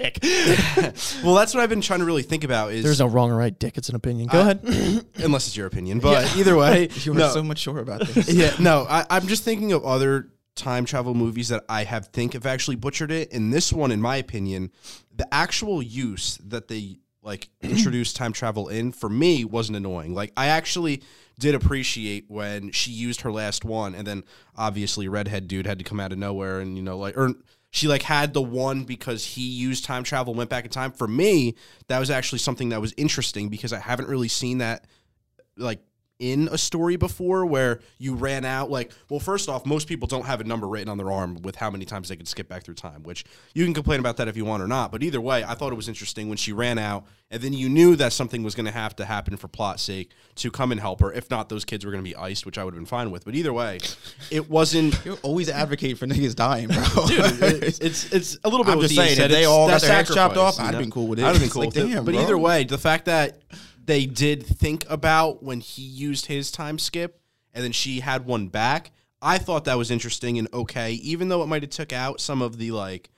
Dick. 0.00 0.18
well, 1.22 1.34
that's 1.34 1.54
what 1.54 1.62
I've 1.62 1.68
been 1.68 1.80
trying 1.80 2.00
to 2.00 2.04
really 2.04 2.22
think 2.22 2.44
about. 2.44 2.72
Is 2.72 2.84
There's 2.84 3.00
no 3.00 3.06
wrong 3.06 3.30
or 3.30 3.36
right, 3.36 3.56
Dick. 3.56 3.76
It's 3.76 3.88
an 3.88 3.96
opinion. 3.96 4.28
Go 4.28 4.40
ahead. 4.40 4.60
unless 5.16 5.46
it's 5.46 5.56
your 5.56 5.66
opinion, 5.66 6.00
but 6.00 6.36
either 6.36 6.56
way, 6.56 6.88
you 6.94 7.12
are 7.12 7.16
no. 7.16 7.28
so 7.28 7.42
much 7.42 7.58
sure 7.58 7.78
about 7.78 8.06
this. 8.06 8.28
yeah, 8.32 8.54
no, 8.58 8.86
I, 8.88 9.06
I'm 9.10 9.26
just 9.26 9.44
thinking 9.44 9.72
of 9.72 9.84
other 9.84 10.30
time 10.54 10.84
travel 10.84 11.14
movies 11.14 11.48
that 11.48 11.64
I 11.68 11.84
have 11.84 12.08
think 12.08 12.32
have 12.34 12.46
actually 12.46 12.76
butchered 12.76 13.10
it. 13.10 13.32
In 13.32 13.50
this 13.50 13.72
one, 13.72 13.90
in 13.90 14.00
my 14.00 14.16
opinion, 14.16 14.70
the 15.14 15.32
actual 15.32 15.82
use 15.82 16.38
that 16.44 16.68
they 16.68 16.98
like 17.22 17.48
introduced 17.60 18.16
time 18.16 18.32
travel 18.32 18.68
in 18.68 18.92
for 18.92 19.08
me 19.08 19.44
wasn't 19.44 19.76
annoying. 19.76 20.14
Like 20.14 20.32
I 20.36 20.46
actually 20.48 21.02
did 21.38 21.54
appreciate 21.54 22.26
when 22.28 22.70
she 22.72 22.90
used 22.90 23.22
her 23.22 23.32
last 23.32 23.64
one, 23.64 23.94
and 23.94 24.06
then 24.06 24.24
obviously 24.56 25.08
redhead 25.08 25.48
dude 25.48 25.66
had 25.66 25.78
to 25.78 25.84
come 25.84 26.00
out 26.00 26.12
of 26.12 26.18
nowhere, 26.18 26.60
and 26.60 26.76
you 26.76 26.82
know 26.82 26.98
like 26.98 27.16
or. 27.16 27.34
She 27.70 27.86
like 27.86 28.02
had 28.02 28.34
the 28.34 28.42
one 28.42 28.84
because 28.84 29.24
he 29.24 29.42
used 29.42 29.84
time 29.84 30.02
travel, 30.02 30.34
went 30.34 30.50
back 30.50 30.64
in 30.64 30.70
time. 30.70 30.90
For 30.92 31.06
me, 31.06 31.54
that 31.86 31.98
was 31.98 32.10
actually 32.10 32.40
something 32.40 32.70
that 32.70 32.80
was 32.80 32.92
interesting 32.96 33.48
because 33.48 33.72
I 33.72 33.78
haven't 33.78 34.08
really 34.08 34.28
seen 34.28 34.58
that 34.58 34.86
like 35.56 35.80
in 36.20 36.48
a 36.52 36.58
story 36.58 36.96
before 36.96 37.44
where 37.44 37.80
you 37.98 38.14
ran 38.14 38.44
out 38.44 38.70
like 38.70 38.92
well 39.08 39.18
first 39.18 39.48
off 39.48 39.66
most 39.66 39.88
people 39.88 40.06
don't 40.06 40.26
have 40.26 40.40
a 40.40 40.44
number 40.44 40.68
written 40.68 40.88
on 40.88 40.98
their 40.98 41.10
arm 41.10 41.42
with 41.42 41.56
how 41.56 41.70
many 41.70 41.84
times 41.84 42.08
they 42.08 42.16
can 42.16 42.26
skip 42.26 42.48
back 42.48 42.62
through 42.62 42.74
time 42.74 43.02
which 43.02 43.24
you 43.54 43.64
can 43.64 43.74
complain 43.74 43.98
about 43.98 44.16
that 44.16 44.28
if 44.28 44.36
you 44.36 44.44
want 44.44 44.62
or 44.62 44.68
not 44.68 44.92
but 44.92 45.02
either 45.02 45.20
way 45.20 45.42
i 45.44 45.54
thought 45.54 45.72
it 45.72 45.76
was 45.76 45.88
interesting 45.88 46.28
when 46.28 46.38
she 46.38 46.52
ran 46.52 46.78
out 46.78 47.04
and 47.32 47.42
then 47.42 47.52
you 47.52 47.68
knew 47.68 47.96
that 47.96 48.12
something 48.12 48.42
was 48.42 48.54
going 48.54 48.66
to 48.66 48.72
have 48.72 48.94
to 48.94 49.04
happen 49.04 49.36
for 49.36 49.48
plot 49.48 49.80
sake 49.80 50.10
to 50.34 50.50
come 50.50 50.70
and 50.70 50.80
help 50.80 51.00
her 51.00 51.12
if 51.12 51.30
not 51.30 51.48
those 51.48 51.64
kids 51.64 51.84
were 51.84 51.90
going 51.90 52.04
to 52.04 52.08
be 52.08 52.16
iced 52.16 52.46
which 52.46 52.58
i 52.58 52.64
would 52.64 52.74
have 52.74 52.80
been 52.80 52.86
fine 52.86 53.10
with 53.10 53.24
but 53.24 53.34
either 53.34 53.52
way 53.52 53.78
it 54.30 54.48
wasn't 54.48 55.00
You 55.04 55.18
always 55.22 55.48
advocate 55.48 55.98
for 55.98 56.06
niggas 56.06 56.34
dying, 56.34 56.68
bro. 56.68 56.76
Dude, 57.06 57.20
it's, 57.62 57.78
it's 57.80 58.12
it's 58.12 58.38
a 58.44 58.48
little 58.48 58.64
bit. 58.64 58.72
I'm 58.72 58.80
just 58.80 58.94
saying, 58.94 59.18
if 59.18 59.30
they 59.30 59.44
all 59.44 59.68
got 59.68 59.80
their 59.80 59.92
heads 59.92 60.14
chopped 60.14 60.36
off, 60.36 60.60
I'd 60.60 60.72
know? 60.72 60.78
been 60.78 60.90
cool 60.90 61.06
with 61.06 61.18
it. 61.18 61.24
I'd 61.24 61.32
have 61.32 61.40
been 61.40 61.50
cool 61.50 61.64
like, 61.64 61.74
with 61.74 61.90
it. 61.90 62.04
But 62.04 62.14
bro. 62.14 62.22
either 62.22 62.38
way, 62.38 62.64
the 62.64 62.78
fact 62.78 63.06
that 63.06 63.38
they 63.90 64.06
did 64.06 64.46
think 64.46 64.86
about 64.88 65.42
when 65.42 65.58
he 65.58 65.82
used 65.82 66.26
his 66.26 66.52
time 66.52 66.78
skip 66.78 67.20
and 67.52 67.64
then 67.64 67.72
she 67.72 67.98
had 67.98 68.24
one 68.24 68.46
back, 68.46 68.92
I 69.20 69.36
thought 69.36 69.64
that 69.64 69.76
was 69.76 69.90
interesting 69.90 70.38
and 70.38 70.46
okay, 70.54 70.92
even 70.92 71.28
though 71.28 71.42
it 71.42 71.48
might 71.48 71.62
have 71.62 71.72
took 71.72 71.92
out 71.92 72.20
some 72.20 72.40
of 72.40 72.56
the 72.56 72.70
like. 72.70 73.10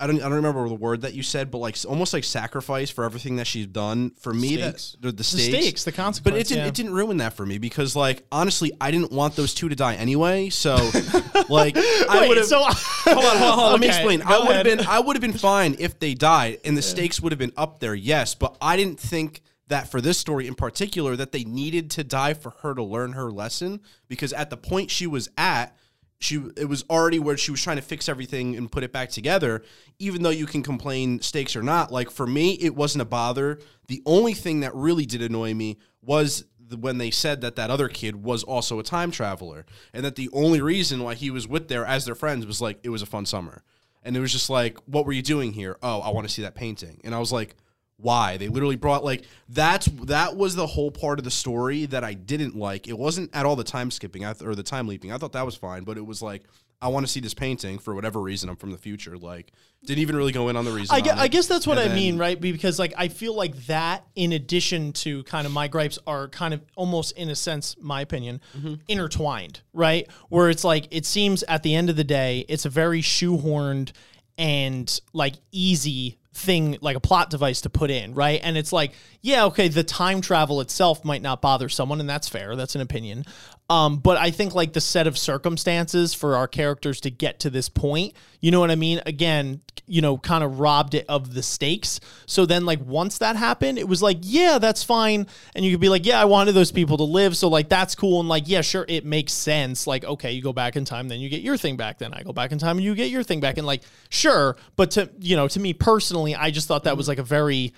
I 0.00 0.08
don't, 0.08 0.16
I 0.16 0.22
don't 0.24 0.32
remember 0.34 0.68
the 0.68 0.74
word 0.74 1.02
that 1.02 1.14
you 1.14 1.22
said, 1.22 1.52
but 1.52 1.58
like 1.58 1.76
almost 1.88 2.12
like 2.12 2.24
sacrifice 2.24 2.90
for 2.90 3.04
everything 3.04 3.36
that 3.36 3.46
she's 3.46 3.68
done. 3.68 4.10
For 4.18 4.34
me, 4.34 4.56
Stakes. 4.56 4.92
that 4.92 5.02
the, 5.02 5.08
the 5.12 5.16
The 5.18 5.24
stakes, 5.24 5.82
stakes, 5.82 5.84
the 5.84 6.20
but 6.22 6.34
it 6.34 6.48
didn't. 6.48 6.62
yeah. 6.64 6.66
It 6.68 6.74
didn't 6.74 6.94
ruin 6.94 7.18
that 7.18 7.34
for 7.34 7.46
me 7.46 7.58
because, 7.58 7.94
like, 7.94 8.24
honestly, 8.32 8.72
I 8.80 8.90
didn't 8.90 9.12
want 9.12 9.36
those 9.36 9.54
two 9.54 9.68
to 9.68 9.76
die 9.76 9.94
anyway. 9.94 10.48
So, 10.50 10.74
like, 11.48 11.76
I 11.78 12.26
would 12.28 12.38
have. 12.38 12.46
so 12.46 12.64
hold 12.64 13.24
on, 13.24 13.24
hold 13.24 13.24
on, 13.24 13.36
hold 13.38 13.60
on. 13.66 13.70
Let 13.72 13.80
me 13.80 13.86
explain. 13.86 14.22
I 14.22 14.38
would 14.40 14.56
have 14.56 14.64
been. 14.64 14.80
I 14.80 14.98
would 14.98 15.14
have 15.14 15.20
been 15.22 15.32
fine 15.32 15.76
if 15.78 16.00
they 16.00 16.14
died, 16.14 16.58
and 16.64 16.76
the 16.76 16.82
stakes 16.82 17.20
would 17.20 17.30
have 17.30 17.38
been 17.38 17.52
up 17.56 17.78
there. 17.78 17.94
Yes, 17.94 18.34
but 18.34 18.56
I 18.60 18.76
didn't 18.76 18.98
think 18.98 19.42
that 19.68 19.88
for 19.90 20.00
this 20.00 20.18
story 20.18 20.46
in 20.48 20.54
particular 20.56 21.14
that 21.16 21.30
they 21.32 21.44
needed 21.44 21.90
to 21.92 22.04
die 22.04 22.34
for 22.34 22.50
her 22.62 22.74
to 22.74 22.82
learn 22.82 23.12
her 23.12 23.30
lesson 23.30 23.80
because 24.08 24.32
at 24.34 24.50
the 24.50 24.56
point 24.58 24.90
she 24.90 25.06
was 25.06 25.30
at 25.38 25.74
she 26.20 26.42
it 26.56 26.68
was 26.68 26.84
already 26.88 27.18
where 27.18 27.36
she 27.36 27.50
was 27.50 27.62
trying 27.62 27.76
to 27.76 27.82
fix 27.82 28.08
everything 28.08 28.56
and 28.56 28.70
put 28.70 28.82
it 28.82 28.92
back 28.92 29.10
together 29.10 29.62
even 29.98 30.22
though 30.22 30.30
you 30.30 30.46
can 30.46 30.62
complain 30.62 31.20
stakes 31.20 31.54
or 31.54 31.62
not. 31.62 31.92
Like 31.92 32.10
for 32.10 32.26
me 32.26 32.54
it 32.54 32.74
wasn't 32.74 33.02
a 33.02 33.06
bother. 33.06 33.58
The 33.88 34.02
only 34.06 34.34
thing 34.34 34.60
that 34.60 34.74
really 34.74 35.06
did 35.06 35.22
annoy 35.22 35.54
me 35.54 35.78
was 36.02 36.44
when 36.78 36.98
they 36.98 37.10
said 37.10 37.42
that 37.42 37.56
that 37.56 37.70
other 37.70 37.88
kid 37.88 38.16
was 38.16 38.42
also 38.42 38.78
a 38.78 38.82
time 38.82 39.10
traveler 39.10 39.66
and 39.92 40.04
that 40.04 40.16
the 40.16 40.30
only 40.32 40.60
reason 40.60 41.02
why 41.02 41.14
he 41.14 41.30
was 41.30 41.46
with 41.46 41.68
there 41.68 41.84
as 41.84 42.06
their 42.06 42.14
friends 42.14 42.46
was 42.46 42.60
like 42.60 42.78
it 42.82 42.88
was 42.88 43.02
a 43.02 43.06
fun 43.06 43.26
summer. 43.26 43.62
And 44.02 44.16
it 44.16 44.20
was 44.20 44.32
just 44.32 44.50
like 44.50 44.78
what 44.86 45.04
were 45.06 45.12
you 45.12 45.22
doing 45.22 45.52
here? 45.52 45.76
Oh 45.82 46.00
i 46.00 46.10
want 46.10 46.26
to 46.26 46.32
see 46.32 46.42
that 46.42 46.54
painting. 46.54 47.00
And 47.04 47.14
i 47.14 47.18
was 47.18 47.32
like 47.32 47.56
why 47.96 48.36
they 48.36 48.48
literally 48.48 48.76
brought 48.76 49.04
like 49.04 49.24
that's 49.48 49.86
that 49.86 50.36
was 50.36 50.56
the 50.56 50.66
whole 50.66 50.90
part 50.90 51.18
of 51.18 51.24
the 51.24 51.30
story 51.30 51.86
that 51.86 52.02
I 52.04 52.14
didn't 52.14 52.56
like. 52.56 52.88
It 52.88 52.98
wasn't 52.98 53.30
at 53.34 53.46
all 53.46 53.56
the 53.56 53.64
time 53.64 53.90
skipping 53.90 54.24
or 54.24 54.54
the 54.54 54.62
time 54.64 54.88
leaping. 54.88 55.12
I 55.12 55.18
thought 55.18 55.32
that 55.32 55.46
was 55.46 55.54
fine, 55.54 55.84
but 55.84 55.96
it 55.96 56.04
was 56.04 56.20
like 56.20 56.42
I 56.82 56.88
want 56.88 57.06
to 57.06 57.10
see 57.10 57.20
this 57.20 57.32
painting 57.34 57.78
for 57.78 57.94
whatever 57.94 58.20
reason. 58.20 58.50
I'm 58.50 58.56
from 58.56 58.70
the 58.72 58.76
future. 58.78 59.16
Like 59.16 59.52
didn't 59.86 60.00
even 60.00 60.16
really 60.16 60.32
go 60.32 60.48
in 60.48 60.56
on 60.56 60.64
the 60.64 60.70
reason. 60.72 60.94
I, 60.94 61.00
gue- 61.02 61.12
I 61.14 61.28
guess 61.28 61.46
that's 61.46 61.66
what 61.66 61.78
And 61.78 61.84
I 61.84 61.88
then- 61.88 61.96
mean, 61.96 62.18
right? 62.18 62.38
Because 62.38 62.78
like 62.78 62.92
I 62.98 63.08
feel 63.08 63.34
like 63.34 63.54
that, 63.66 64.04
in 64.16 64.32
addition 64.32 64.92
to 64.94 65.22
kind 65.24 65.46
of 65.46 65.52
my 65.52 65.68
gripes, 65.68 65.98
are 66.06 66.28
kind 66.28 66.52
of 66.52 66.62
almost 66.74 67.12
in 67.16 67.28
a 67.30 67.36
sense, 67.36 67.76
my 67.80 68.00
opinion, 68.00 68.40
Mm-hmm. 68.58 68.74
intertwined, 68.88 69.60
right? 69.72 70.08
Where 70.30 70.50
it's 70.50 70.64
like 70.64 70.88
it 70.90 71.06
seems 71.06 71.42
at 71.44 71.62
the 71.62 71.74
end 71.74 71.90
of 71.90 71.96
the 71.96 72.04
day, 72.04 72.44
it's 72.48 72.64
a 72.64 72.70
very 72.70 73.00
shoehorned 73.02 73.92
and 74.36 75.00
like 75.12 75.34
easy 75.52 76.18
thing 76.34 76.76
like 76.80 76.96
a 76.96 77.00
plot 77.00 77.30
device 77.30 77.60
to 77.62 77.70
put 77.70 77.90
in 77.90 78.14
right? 78.14 78.40
And 78.42 78.56
it's 78.56 78.72
like 78.72 78.92
yeah 79.22 79.44
okay 79.46 79.68
the 79.68 79.84
time 79.84 80.20
travel 80.20 80.60
itself 80.60 81.04
might 81.04 81.22
not 81.22 81.40
bother 81.40 81.68
someone 81.68 82.00
and 82.00 82.08
that's 82.08 82.28
fair. 82.28 82.56
That's 82.56 82.74
an 82.74 82.80
opinion 82.80 83.24
um, 83.70 83.98
but 83.98 84.16
i 84.16 84.30
think 84.30 84.54
like 84.54 84.72
the 84.72 84.80
set 84.80 85.06
of 85.06 85.16
circumstances 85.16 86.14
for 86.14 86.36
our 86.36 86.46
characters 86.46 87.00
to 87.00 87.10
get 87.10 87.40
to 87.40 87.50
this 87.50 87.68
point 87.68 88.14
you 88.40 88.50
know 88.50 88.60
what 88.60 88.70
i 88.70 88.74
mean? 88.74 89.00
Again 89.06 89.62
you 89.86 90.00
know 90.00 90.16
kind 90.16 90.42
of 90.42 90.60
robbed 90.60 90.94
it 90.94 91.04
of 91.08 91.34
the 91.34 91.42
stakes. 91.42 92.00
So 92.26 92.46
then 92.46 92.64
like 92.64 92.80
once 92.84 93.18
that 93.18 93.36
happened 93.36 93.78
it 93.78 93.88
was 93.88 94.02
like 94.02 94.18
yeah 94.20 94.58
that's 94.58 94.82
fine. 94.82 95.26
And 95.54 95.64
you 95.64 95.72
could 95.72 95.80
be 95.80 95.88
like 95.88 96.06
yeah 96.06 96.20
i 96.20 96.24
wanted 96.24 96.52
those 96.52 96.72
people 96.72 96.96
to 96.98 97.04
live 97.04 97.36
so 97.36 97.48
like 97.48 97.68
that's 97.68 97.94
cool. 97.94 98.20
And 98.20 98.28
like 98.28 98.44
yeah 98.46 98.60
sure 98.60 98.84
it 98.88 99.04
makes 99.04 99.32
sense. 99.32 99.86
Like 99.86 100.04
okay 100.04 100.32
you 100.32 100.42
go 100.42 100.52
back 100.52 100.76
in 100.76 100.84
time 100.84 101.08
then 101.08 101.20
you 101.20 101.28
get 101.28 101.42
your 101.42 101.56
thing 101.56 101.76
back. 101.76 101.98
Then 101.98 102.14
i 102.14 102.22
go 102.22 102.32
back 102.32 102.52
in 102.52 102.58
time 102.58 102.76
and 102.76 102.84
you 102.84 102.94
get 102.94 103.10
your 103.10 103.22
thing 103.22 103.40
back. 103.40 103.58
And 103.58 103.66
like 103.66 103.82
sure 104.08 104.56
but 104.76 104.92
to 104.92 105.10
you 105.20 105.36
know 105.36 105.48
to 105.48 105.60
me 105.60 105.72
personally 105.72 106.34
i 106.34 106.50
just 106.50 106.68
thought 106.68 106.84
that 106.84 106.96
was 106.96 107.08
like 107.08 107.18
a 107.18 107.22
very 107.22 107.72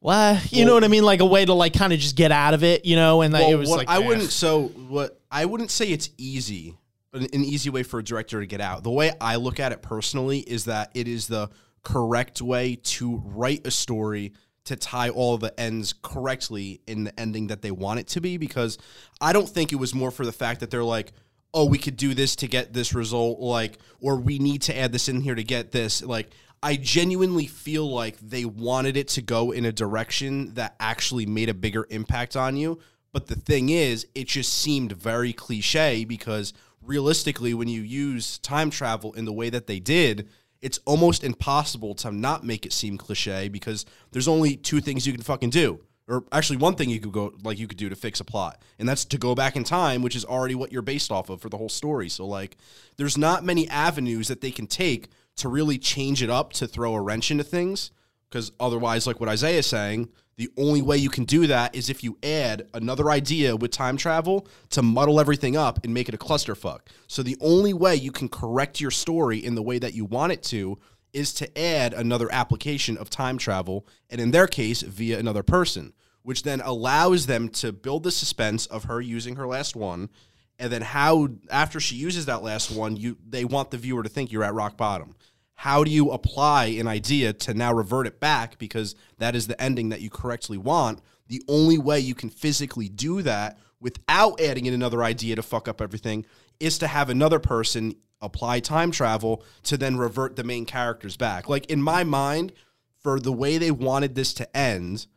well, 0.00 0.40
you 0.50 0.64
know 0.64 0.74
what 0.74 0.84
I 0.84 0.88
mean, 0.88 1.02
like 1.02 1.18
a 1.18 1.26
way 1.26 1.44
to 1.44 1.52
like 1.54 1.72
kind 1.72 1.92
of 1.92 1.98
just 1.98 2.14
get 2.14 2.30
out 2.30 2.54
of 2.54 2.62
it, 2.62 2.84
you 2.84 2.94
know, 2.94 3.22
and 3.22 3.32
like, 3.32 3.42
Well, 3.42 3.50
it 3.50 3.56
was 3.56 3.68
like 3.68 3.88
I 3.88 4.00
eh. 4.00 4.06
wouldn't. 4.06 4.30
So 4.30 4.68
what 4.68 5.17
I 5.30 5.44
wouldn't 5.44 5.70
say 5.70 5.88
it's 5.88 6.10
easy, 6.16 6.76
an, 7.12 7.22
an 7.32 7.44
easy 7.44 7.70
way 7.70 7.82
for 7.82 8.00
a 8.00 8.04
director 8.04 8.40
to 8.40 8.46
get 8.46 8.60
out. 8.60 8.82
The 8.82 8.90
way 8.90 9.12
I 9.20 9.36
look 9.36 9.60
at 9.60 9.72
it 9.72 9.82
personally 9.82 10.40
is 10.40 10.64
that 10.64 10.90
it 10.94 11.08
is 11.08 11.26
the 11.26 11.50
correct 11.82 12.42
way 12.42 12.76
to 12.76 13.22
write 13.24 13.66
a 13.66 13.70
story 13.70 14.32
to 14.64 14.76
tie 14.76 15.08
all 15.08 15.38
the 15.38 15.58
ends 15.58 15.94
correctly 16.02 16.80
in 16.86 17.04
the 17.04 17.20
ending 17.20 17.46
that 17.46 17.62
they 17.62 17.70
want 17.70 18.00
it 18.00 18.08
to 18.08 18.20
be. 18.20 18.36
Because 18.36 18.78
I 19.20 19.32
don't 19.32 19.48
think 19.48 19.72
it 19.72 19.76
was 19.76 19.94
more 19.94 20.10
for 20.10 20.26
the 20.26 20.32
fact 20.32 20.60
that 20.60 20.70
they're 20.70 20.84
like. 20.84 21.12
Oh, 21.54 21.64
we 21.64 21.78
could 21.78 21.96
do 21.96 22.12
this 22.12 22.36
to 22.36 22.46
get 22.46 22.74
this 22.74 22.92
result, 22.92 23.40
like, 23.40 23.78
or 24.02 24.16
we 24.16 24.38
need 24.38 24.60
to 24.62 24.78
add 24.78 24.92
this 24.92 25.08
in 25.08 25.22
here 25.22 25.34
to 25.34 25.42
get 25.42 25.72
this. 25.72 26.02
Like, 26.02 26.30
I 26.62 26.76
genuinely 26.76 27.46
feel 27.46 27.90
like 27.90 28.18
they 28.20 28.44
wanted 28.44 28.98
it 28.98 29.08
to 29.08 29.22
go 29.22 29.52
in 29.52 29.64
a 29.64 29.72
direction 29.72 30.52
that 30.54 30.76
actually 30.78 31.24
made 31.24 31.48
a 31.48 31.54
bigger 31.54 31.86
impact 31.88 32.36
on 32.36 32.58
you. 32.58 32.80
But 33.12 33.26
the 33.26 33.36
thing 33.36 33.70
is, 33.70 34.06
it 34.14 34.28
just 34.28 34.52
seemed 34.52 34.92
very 34.92 35.32
cliche 35.32 36.04
because 36.04 36.52
realistically, 36.82 37.54
when 37.54 37.68
you 37.68 37.82
use 37.82 38.38
time 38.38 38.70
travel 38.70 39.12
in 39.14 39.24
the 39.24 39.32
way 39.32 39.50
that 39.50 39.66
they 39.66 39.80
did, 39.80 40.28
it's 40.60 40.78
almost 40.84 41.24
impossible 41.24 41.94
to 41.94 42.10
not 42.10 42.44
make 42.44 42.66
it 42.66 42.72
seem 42.72 42.98
cliche 42.98 43.48
because 43.48 43.86
there's 44.12 44.28
only 44.28 44.56
two 44.56 44.80
things 44.80 45.06
you 45.06 45.12
can 45.12 45.22
fucking 45.22 45.50
do. 45.50 45.80
Or 46.08 46.24
actually, 46.32 46.56
one 46.56 46.74
thing 46.74 46.88
you 46.88 47.00
could 47.00 47.12
go 47.12 47.34
like 47.42 47.58
you 47.58 47.68
could 47.68 47.76
do 47.76 47.90
to 47.90 47.96
fix 47.96 48.18
a 48.20 48.24
plot, 48.24 48.62
and 48.78 48.88
that's 48.88 49.04
to 49.06 49.18
go 49.18 49.34
back 49.34 49.56
in 49.56 49.64
time, 49.64 50.00
which 50.00 50.16
is 50.16 50.24
already 50.24 50.54
what 50.54 50.72
you're 50.72 50.80
based 50.80 51.10
off 51.10 51.28
of 51.28 51.40
for 51.42 51.50
the 51.50 51.58
whole 51.58 51.68
story. 51.68 52.08
So 52.08 52.26
like, 52.26 52.56
there's 52.96 53.18
not 53.18 53.44
many 53.44 53.68
avenues 53.68 54.28
that 54.28 54.40
they 54.40 54.50
can 54.50 54.66
take 54.66 55.08
to 55.36 55.48
really 55.48 55.78
change 55.78 56.22
it 56.22 56.30
up 56.30 56.52
to 56.54 56.66
throw 56.66 56.94
a 56.94 57.00
wrench 57.00 57.30
into 57.30 57.44
things 57.44 57.90
because 58.28 58.52
otherwise 58.60 59.06
like 59.06 59.20
what 59.20 59.28
isaiah 59.28 59.60
is 59.60 59.66
saying 59.66 60.08
the 60.38 60.50
only 60.56 60.80
way 60.80 60.96
you 60.96 61.10
can 61.10 61.24
do 61.24 61.46
that 61.46 61.74
is 61.74 61.90
if 61.90 62.02
you 62.02 62.16
add 62.22 62.66
another 62.72 63.10
idea 63.10 63.54
with 63.54 63.70
time 63.70 63.98
travel 63.98 64.48
to 64.70 64.80
muddle 64.80 65.20
everything 65.20 65.56
up 65.56 65.84
and 65.84 65.92
make 65.92 66.08
it 66.08 66.14
a 66.14 66.18
clusterfuck 66.18 66.80
so 67.06 67.22
the 67.22 67.36
only 67.40 67.74
way 67.74 67.94
you 67.94 68.10
can 68.10 68.30
correct 68.30 68.80
your 68.80 68.90
story 68.90 69.38
in 69.44 69.54
the 69.54 69.62
way 69.62 69.78
that 69.78 69.92
you 69.92 70.06
want 70.06 70.32
it 70.32 70.42
to 70.42 70.78
is 71.12 71.34
to 71.34 71.58
add 71.58 71.92
another 71.92 72.32
application 72.32 72.96
of 72.96 73.10
time 73.10 73.36
travel 73.36 73.86
and 74.08 74.20
in 74.20 74.30
their 74.30 74.46
case 74.46 74.80
via 74.80 75.18
another 75.18 75.42
person 75.42 75.92
which 76.28 76.42
then 76.42 76.60
allows 76.60 77.24
them 77.24 77.48
to 77.48 77.72
build 77.72 78.02
the 78.02 78.10
suspense 78.10 78.66
of 78.66 78.84
her 78.84 79.00
using 79.00 79.36
her 79.36 79.46
last 79.46 79.74
one, 79.74 80.10
and 80.58 80.70
then 80.70 80.82
how 80.82 81.26
after 81.50 81.80
she 81.80 81.96
uses 81.96 82.26
that 82.26 82.42
last 82.42 82.70
one, 82.70 82.96
you 82.96 83.16
they 83.26 83.46
want 83.46 83.70
the 83.70 83.78
viewer 83.78 84.02
to 84.02 84.10
think 84.10 84.30
you're 84.30 84.44
at 84.44 84.52
rock 84.52 84.76
bottom. 84.76 85.14
How 85.62 85.82
do 85.82 85.90
you 85.90 86.12
apply 86.12 86.66
an 86.66 86.86
idea 86.86 87.32
to 87.32 87.52
now 87.52 87.72
revert 87.72 88.06
it 88.06 88.20
back 88.20 88.58
because 88.58 88.94
that 89.18 89.34
is 89.34 89.48
the 89.48 89.60
ending 89.60 89.88
that 89.88 90.00
you 90.00 90.08
correctly 90.08 90.56
want? 90.56 91.00
The 91.26 91.42
only 91.48 91.78
way 91.78 91.98
you 91.98 92.14
can 92.14 92.30
physically 92.30 92.88
do 92.88 93.22
that 93.22 93.58
without 93.80 94.40
adding 94.40 94.66
in 94.66 94.74
another 94.74 95.02
idea 95.02 95.34
to 95.34 95.42
fuck 95.42 95.66
up 95.66 95.82
everything 95.82 96.24
is 96.60 96.78
to 96.78 96.86
have 96.86 97.10
another 97.10 97.40
person 97.40 97.96
apply 98.20 98.60
time 98.60 98.92
travel 98.92 99.42
to 99.64 99.76
then 99.76 99.96
revert 99.96 100.36
the 100.36 100.44
main 100.44 100.64
characters 100.64 101.16
back. 101.16 101.48
Like 101.48 101.66
in 101.66 101.82
my 101.82 102.04
mind, 102.04 102.52
for 103.00 103.18
the 103.18 103.32
way 103.32 103.58
they 103.58 103.72
wanted 103.72 104.14
this 104.14 104.32
to 104.34 104.56
end, 104.56 105.08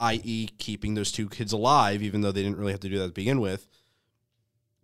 i.e., 0.00 0.48
keeping 0.58 0.94
those 0.94 1.12
two 1.12 1.28
kids 1.28 1.52
alive, 1.52 2.02
even 2.02 2.20
though 2.20 2.32
they 2.32 2.42
didn't 2.42 2.58
really 2.58 2.72
have 2.72 2.80
to 2.80 2.88
do 2.88 2.98
that 2.98 3.06
to 3.06 3.12
begin 3.12 3.40
with, 3.40 3.68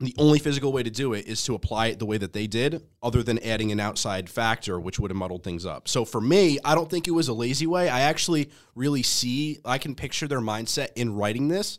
the 0.00 0.14
only 0.16 0.38
physical 0.38 0.72
way 0.72 0.82
to 0.82 0.90
do 0.90 1.12
it 1.12 1.26
is 1.26 1.44
to 1.44 1.54
apply 1.54 1.88
it 1.88 1.98
the 1.98 2.06
way 2.06 2.16
that 2.16 2.32
they 2.32 2.46
did, 2.46 2.82
other 3.02 3.22
than 3.22 3.38
adding 3.40 3.70
an 3.70 3.78
outside 3.78 4.30
factor, 4.30 4.80
which 4.80 4.98
would 4.98 5.10
have 5.10 5.16
muddled 5.16 5.44
things 5.44 5.66
up. 5.66 5.88
So 5.88 6.06
for 6.06 6.22
me, 6.22 6.58
I 6.64 6.74
don't 6.74 6.88
think 6.88 7.06
it 7.06 7.10
was 7.10 7.28
a 7.28 7.34
lazy 7.34 7.66
way. 7.66 7.90
I 7.90 8.00
actually 8.00 8.50
really 8.74 9.02
see, 9.02 9.58
I 9.62 9.76
can 9.76 9.94
picture 9.94 10.26
their 10.26 10.40
mindset 10.40 10.88
in 10.96 11.14
writing 11.14 11.48
this. 11.48 11.78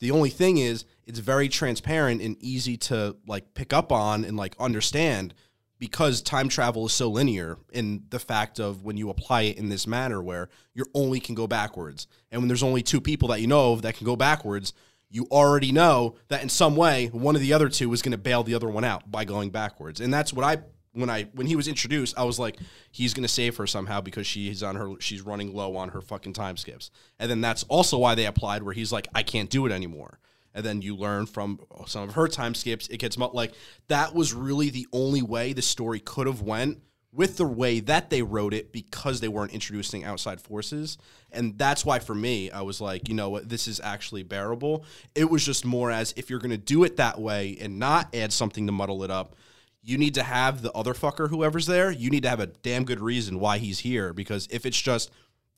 The 0.00 0.10
only 0.10 0.30
thing 0.30 0.58
is, 0.58 0.84
it's 1.06 1.18
very 1.18 1.48
transparent 1.48 2.20
and 2.20 2.36
easy 2.40 2.76
to 2.76 3.16
like 3.26 3.54
pick 3.54 3.72
up 3.72 3.90
on 3.90 4.24
and 4.24 4.36
like 4.36 4.54
understand 4.60 5.32
because 5.78 6.22
time 6.22 6.48
travel 6.48 6.86
is 6.86 6.92
so 6.92 7.08
linear 7.08 7.58
in 7.72 8.04
the 8.10 8.18
fact 8.18 8.60
of 8.60 8.84
when 8.84 8.96
you 8.96 9.10
apply 9.10 9.42
it 9.42 9.56
in 9.58 9.68
this 9.68 9.86
manner 9.86 10.22
where 10.22 10.48
you 10.74 10.84
only 10.94 11.18
can 11.18 11.34
go 11.34 11.46
backwards. 11.46 12.06
And 12.30 12.40
when 12.40 12.48
there's 12.48 12.62
only 12.62 12.82
two 12.82 13.00
people 13.00 13.28
that 13.28 13.40
you 13.40 13.46
know 13.46 13.72
of 13.72 13.82
that 13.82 13.96
can 13.96 14.04
go 14.04 14.14
backwards, 14.14 14.74
you 15.12 15.28
already 15.30 15.70
know 15.70 16.16
that 16.28 16.42
in 16.42 16.48
some 16.48 16.74
way 16.74 17.08
one 17.08 17.36
of 17.36 17.42
the 17.42 17.52
other 17.52 17.68
two 17.68 17.92
is 17.92 18.00
going 18.00 18.12
to 18.12 18.18
bail 18.18 18.42
the 18.42 18.54
other 18.54 18.68
one 18.68 18.82
out 18.82 19.10
by 19.10 19.24
going 19.24 19.50
backwards. 19.50 20.00
And 20.00 20.12
that's 20.12 20.32
what 20.32 20.44
I 20.44 20.62
when 20.94 21.10
I 21.10 21.24
when 21.34 21.46
he 21.46 21.54
was 21.54 21.68
introduced, 21.68 22.18
I 22.18 22.24
was 22.24 22.38
like, 22.38 22.56
he's 22.90 23.12
going 23.12 23.22
to 23.22 23.28
save 23.28 23.56
her 23.58 23.66
somehow 23.66 24.00
because 24.00 24.26
she's 24.26 24.62
on 24.62 24.74
her 24.76 24.94
she's 25.00 25.20
running 25.20 25.54
low 25.54 25.76
on 25.76 25.90
her 25.90 26.00
fucking 26.00 26.32
time 26.32 26.56
skips. 26.56 26.90
And 27.18 27.30
then 27.30 27.42
that's 27.42 27.62
also 27.64 27.98
why 27.98 28.14
they 28.14 28.26
applied 28.26 28.62
where 28.62 28.74
he's 28.74 28.90
like, 28.90 29.06
I 29.14 29.22
can't 29.22 29.50
do 29.50 29.66
it 29.66 29.72
anymore. 29.72 30.18
And 30.54 30.64
then 30.64 30.82
you 30.82 30.96
learn 30.96 31.26
from 31.26 31.60
some 31.86 32.08
of 32.08 32.14
her 32.14 32.26
time 32.26 32.54
skips. 32.54 32.88
It 32.88 32.98
gets 32.98 33.18
like 33.18 33.52
that 33.88 34.14
was 34.14 34.32
really 34.32 34.70
the 34.70 34.86
only 34.92 35.22
way 35.22 35.52
the 35.52 35.62
story 35.62 36.00
could 36.00 36.26
have 36.26 36.40
went 36.40 36.78
with 37.14 37.36
the 37.36 37.46
way 37.46 37.80
that 37.80 38.08
they 38.08 38.22
wrote 38.22 38.54
it 38.54 38.72
because 38.72 39.20
they 39.20 39.28
weren't 39.28 39.52
introducing 39.52 40.02
outside 40.02 40.40
forces. 40.40 40.96
And 41.30 41.58
that's 41.58 41.84
why 41.84 41.98
for 41.98 42.14
me, 42.14 42.50
I 42.50 42.62
was 42.62 42.80
like, 42.80 43.08
you 43.08 43.14
know 43.14 43.28
what, 43.28 43.48
this 43.48 43.68
is 43.68 43.80
actually 43.80 44.22
bearable. 44.22 44.84
It 45.14 45.28
was 45.28 45.44
just 45.44 45.64
more 45.64 45.90
as 45.90 46.14
if 46.16 46.30
you're 46.30 46.38
going 46.38 46.52
to 46.52 46.56
do 46.56 46.84
it 46.84 46.96
that 46.96 47.20
way 47.20 47.58
and 47.60 47.78
not 47.78 48.14
add 48.14 48.32
something 48.32 48.66
to 48.66 48.72
muddle 48.72 49.04
it 49.04 49.10
up, 49.10 49.36
you 49.82 49.98
need 49.98 50.14
to 50.14 50.22
have 50.22 50.62
the 50.62 50.72
other 50.72 50.94
fucker, 50.94 51.28
whoever's 51.28 51.66
there, 51.66 51.90
you 51.90 52.08
need 52.08 52.22
to 52.22 52.30
have 52.30 52.40
a 52.40 52.46
damn 52.46 52.84
good 52.84 53.00
reason 53.00 53.40
why 53.40 53.58
he's 53.58 53.80
here. 53.80 54.14
Because 54.14 54.48
if 54.50 54.64
it's 54.64 54.80
just 54.80 55.10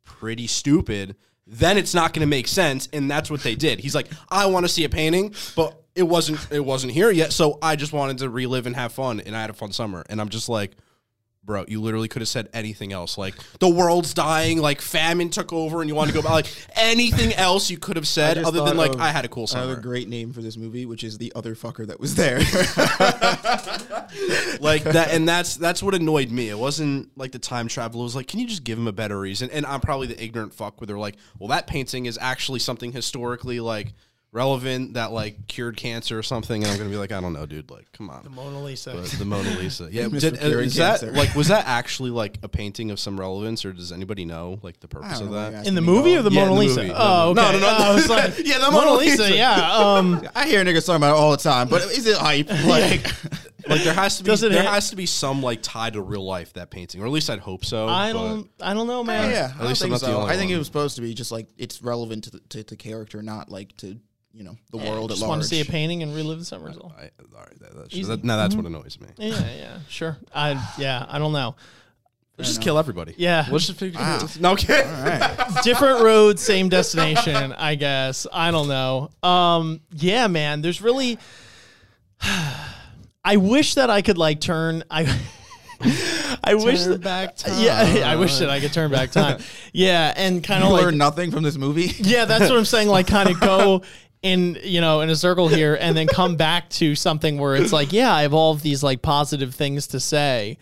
pretty 0.02 0.46
stupid, 0.46 1.14
then 1.46 1.76
it's 1.76 1.94
not 1.94 2.14
going 2.14 2.26
to 2.26 2.30
make 2.30 2.48
sense. 2.48 2.88
And 2.92 3.08
that's 3.08 3.30
what 3.30 3.42
they 3.42 3.54
did. 3.54 3.80
He's 3.80 3.94
like, 3.94 4.08
I 4.28 4.46
want 4.46 4.64
to 4.64 4.68
see 4.68 4.84
a 4.84 4.88
painting, 4.88 5.34
but 5.54 5.80
it 5.94 6.02
wasn't 6.02 6.44
it 6.50 6.64
wasn't 6.64 6.92
here 6.92 7.10
yet. 7.10 7.32
So 7.32 7.58
I 7.62 7.76
just 7.76 7.92
wanted 7.92 8.18
to 8.18 8.28
relive 8.28 8.66
and 8.66 8.74
have 8.74 8.92
fun, 8.92 9.20
and 9.20 9.36
I 9.36 9.42
had 9.42 9.50
a 9.50 9.54
fun 9.54 9.72
summer. 9.72 10.04
And 10.08 10.20
I'm 10.20 10.30
just 10.30 10.48
like, 10.48 10.72
bro, 11.44 11.64
you 11.68 11.80
literally 11.80 12.08
could 12.08 12.22
have 12.22 12.28
said 12.28 12.48
anything 12.52 12.92
else. 12.92 13.18
Like 13.18 13.34
the 13.58 13.68
world's 13.68 14.14
dying, 14.14 14.60
like 14.60 14.80
famine 14.80 15.30
took 15.30 15.52
over, 15.52 15.80
and 15.80 15.88
you 15.88 15.94
want 15.94 16.08
to 16.08 16.14
go 16.14 16.22
back. 16.22 16.32
Like 16.32 16.46
anything 16.74 17.32
else 17.34 17.70
you 17.70 17.78
could 17.78 17.96
have 17.96 18.08
said 18.08 18.38
other 18.38 18.64
than 18.64 18.76
like 18.76 18.94
of 18.94 19.00
I 19.00 19.10
had 19.10 19.24
a 19.24 19.28
cool 19.28 19.46
Another 19.50 19.74
summer. 19.74 19.82
great 19.82 20.08
name 20.08 20.32
for 20.32 20.42
this 20.42 20.56
movie, 20.56 20.86
which 20.86 21.04
is 21.04 21.18
the 21.18 21.32
other 21.34 21.54
fucker 21.54 21.86
that 21.86 22.00
was 22.00 22.14
there. 22.14 22.38
like 24.60 24.84
that, 24.84 25.08
and 25.10 25.28
that's 25.28 25.56
that's 25.56 25.82
what 25.82 25.94
annoyed 25.94 26.30
me. 26.30 26.48
It 26.48 26.58
wasn't 26.58 27.16
like 27.16 27.32
the 27.32 27.38
time 27.38 27.68
travel. 27.68 28.00
It 28.00 28.04
was 28.04 28.16
like, 28.16 28.26
can 28.26 28.40
you 28.40 28.46
just 28.46 28.64
give 28.64 28.78
him 28.78 28.88
a 28.88 28.92
better 28.92 29.18
reason? 29.18 29.50
And 29.50 29.66
I'm 29.66 29.80
probably 29.80 30.06
the 30.06 30.22
ignorant 30.22 30.54
fuck 30.54 30.80
where 30.80 30.86
they're 30.86 30.98
like, 30.98 31.16
well, 31.38 31.48
that 31.48 31.66
painting 31.66 32.06
is 32.06 32.18
actually 32.20 32.60
something 32.60 32.92
historically 32.92 33.60
like 33.60 33.92
relevant 34.34 34.94
that 34.94 35.12
like 35.12 35.46
cured 35.46 35.76
cancer 35.76 36.18
or 36.18 36.22
something. 36.22 36.62
And 36.62 36.70
I'm 36.70 36.76
gonna 36.76 36.90
be 36.90 36.96
like, 36.96 37.12
I 37.12 37.20
don't 37.20 37.32
know, 37.32 37.46
dude. 37.46 37.70
Like, 37.70 37.90
come 37.92 38.10
on. 38.10 38.22
The 38.24 38.30
Mona 38.30 38.62
Lisa. 38.62 38.92
But 38.92 39.04
the 39.06 39.24
Mona 39.24 39.48
Lisa. 39.58 39.88
Yeah, 39.94 40.08
did, 40.08 40.34
uh, 40.34 40.48
Curing 40.48 40.66
is 40.66 40.74
that 40.76 41.02
like 41.14 41.34
was 41.34 41.48
that 41.48 41.64
actually 41.68 42.10
like 42.10 42.38
a 42.42 42.48
painting 42.48 42.90
of 42.90 42.98
some 42.98 43.18
relevance, 43.18 43.64
or 43.64 43.72
does 43.72 43.92
anybody 43.92 44.24
know 44.24 44.58
like 44.62 44.80
the 44.80 44.88
purpose 44.88 45.20
of 45.20 45.30
that? 45.30 45.66
in 45.66 45.74
the 45.74 45.80
movie 45.80 46.14
dog. 46.16 46.26
or 46.26 46.28
the 46.30 46.34
Yeah, 46.34 46.46
Mona 46.48 46.52
in 46.52 46.58
the 46.58 46.64
Lisa? 46.66 46.80
movie. 46.82 46.92
Oh, 46.96 47.32
No, 47.34 47.42
okay. 47.48 47.52
no, 47.52 47.58
no, 47.58 47.58
no. 47.78 47.84
I 47.84 47.94
was 47.94 48.08
like, 48.08 48.34
Yeah, 48.44 48.58
the 48.58 48.70
Mona 48.70 48.86
Mona 48.86 48.92
Lisa. 48.98 49.22
Lisa. 49.22 49.36
Yeah. 49.36 49.72
Um, 49.72 50.28
I 50.34 50.46
hear 50.46 50.64
niggas 50.64 50.84
talking 50.86 50.96
about 50.96 51.16
it 51.16 51.20
all 51.20 51.30
the 51.30 51.36
time, 51.36 51.68
but 51.68 51.82
is 51.82 52.06
it 52.06 52.16
hype? 52.16 52.48
Like, 52.66 53.06
Like 53.66 53.82
there 53.82 53.94
has 53.94 54.18
to 54.18 54.24
be 54.24 54.26
Does 54.28 54.42
it 54.42 54.52
there 54.52 54.62
ha- 54.62 54.72
has 54.74 54.90
to 54.90 54.96
be 54.96 55.06
some 55.06 55.42
like 55.42 55.60
tie 55.62 55.88
to 55.90 56.02
real 56.02 56.24
life 56.24 56.52
that 56.52 56.70
painting, 56.70 57.00
or 57.00 57.06
at 57.06 57.12
least 57.12 57.30
I'd 57.30 57.38
hope 57.38 57.64
so. 57.64 57.88
I 57.88 58.12
don't. 58.12 58.50
I 58.60 58.74
don't 58.74 58.86
know, 58.86 59.02
man. 59.02 59.30
yeah, 59.30 59.52
I 59.58 59.62
At 59.62 59.68
least 59.68 59.80
don't 59.80 59.90
I'm 59.90 59.90
think 59.90 59.90
not 59.92 60.00
the 60.00 60.06
so. 60.06 60.16
only 60.20 60.34
I 60.34 60.36
think 60.36 60.48
one. 60.50 60.56
it 60.56 60.58
was 60.58 60.66
supposed 60.66 60.96
to 60.96 61.02
be 61.02 61.14
just 61.14 61.32
like 61.32 61.46
it's 61.56 61.82
relevant 61.82 62.24
to 62.24 62.30
the 62.32 62.40
to 62.50 62.62
the 62.62 62.76
character, 62.76 63.22
not 63.22 63.48
like 63.50 63.74
to 63.78 63.98
you 64.34 64.44
know 64.44 64.56
the 64.70 64.78
world 64.78 65.10
at 65.10 65.14
Just 65.14 65.22
large. 65.22 65.28
want 65.28 65.42
to 65.42 65.48
see 65.48 65.60
a 65.60 65.64
painting 65.64 66.02
and 66.02 66.14
relive 66.14 66.38
the 66.38 66.44
summer. 66.44 66.70
I, 66.70 66.74
all 66.74 66.92
right, 66.98 67.10
that, 67.60 67.76
that's, 67.76 67.94
Easy. 67.94 68.08
that, 68.08 68.24
now 68.24 68.36
that's 68.36 68.54
what 68.54 68.66
annoys 68.66 68.98
me. 69.00 69.08
Yeah, 69.16 69.40
yeah, 69.56 69.78
sure. 69.88 70.18
I 70.34 70.74
yeah, 70.78 71.06
I 71.08 71.18
don't 71.18 71.32
know. 71.32 71.54
Let's 72.36 72.48
just 72.48 72.58
enough. 72.58 72.64
kill 72.64 72.78
everybody. 72.78 73.14
Yeah. 73.16 73.46
Let's 73.48 73.68
just 73.68 73.78
figure 73.78 74.00
Wow. 74.00 74.26
No, 74.40 74.52
okay. 74.52 74.82
all 74.82 75.04
right. 75.04 75.48
Different 75.62 76.02
road, 76.02 76.40
same 76.40 76.68
destination. 76.68 77.52
I 77.52 77.76
guess. 77.76 78.26
I 78.32 78.50
don't 78.50 78.66
know. 78.66 79.10
Um, 79.22 79.80
yeah, 79.92 80.26
man. 80.26 80.60
There's 80.60 80.82
really. 80.82 81.18
I 83.26 83.36
wish 83.36 83.74
that 83.74 83.88
I 83.88 84.02
could 84.02 84.18
like 84.18 84.40
turn. 84.40 84.82
I. 84.90 85.04
I 86.46 86.54
wish 86.54 86.82
Turn 86.84 87.00
that, 87.00 87.00
back 87.02 87.36
Yeah, 87.58 88.04
I 88.06 88.16
wish 88.16 88.38
that 88.38 88.48
I 88.48 88.60
could 88.60 88.72
turn 88.72 88.90
back 88.90 89.10
time. 89.10 89.40
Yeah, 89.72 90.12
and 90.16 90.42
kind 90.42 90.62
of 90.62 90.70
like 90.70 90.84
learn 90.84 90.98
nothing 90.98 91.32
from 91.32 91.42
this 91.42 91.56
movie. 91.56 91.90
Yeah, 91.98 92.26
that's 92.26 92.48
what 92.48 92.56
I'm 92.56 92.64
saying. 92.64 92.86
Like, 92.86 93.08
kind 93.08 93.28
of 93.28 93.40
go 93.40 93.82
in, 94.24 94.58
you 94.64 94.80
know, 94.80 95.02
in 95.02 95.10
a 95.10 95.16
circle 95.16 95.46
here, 95.48 95.76
and 95.80 95.96
then 95.96 96.06
come 96.08 96.34
back 96.48 96.68
to 96.70 96.94
something 96.96 97.38
where 97.38 97.54
it's 97.54 97.72
like, 97.72 97.92
yeah, 97.92 98.12
I 98.12 98.22
have 98.22 98.34
all 98.34 98.52
of 98.52 98.62
these 98.62 98.82
like 98.82 99.02
positive 99.02 99.54
things 99.54 99.86
to 99.88 100.00
say, 100.00 100.56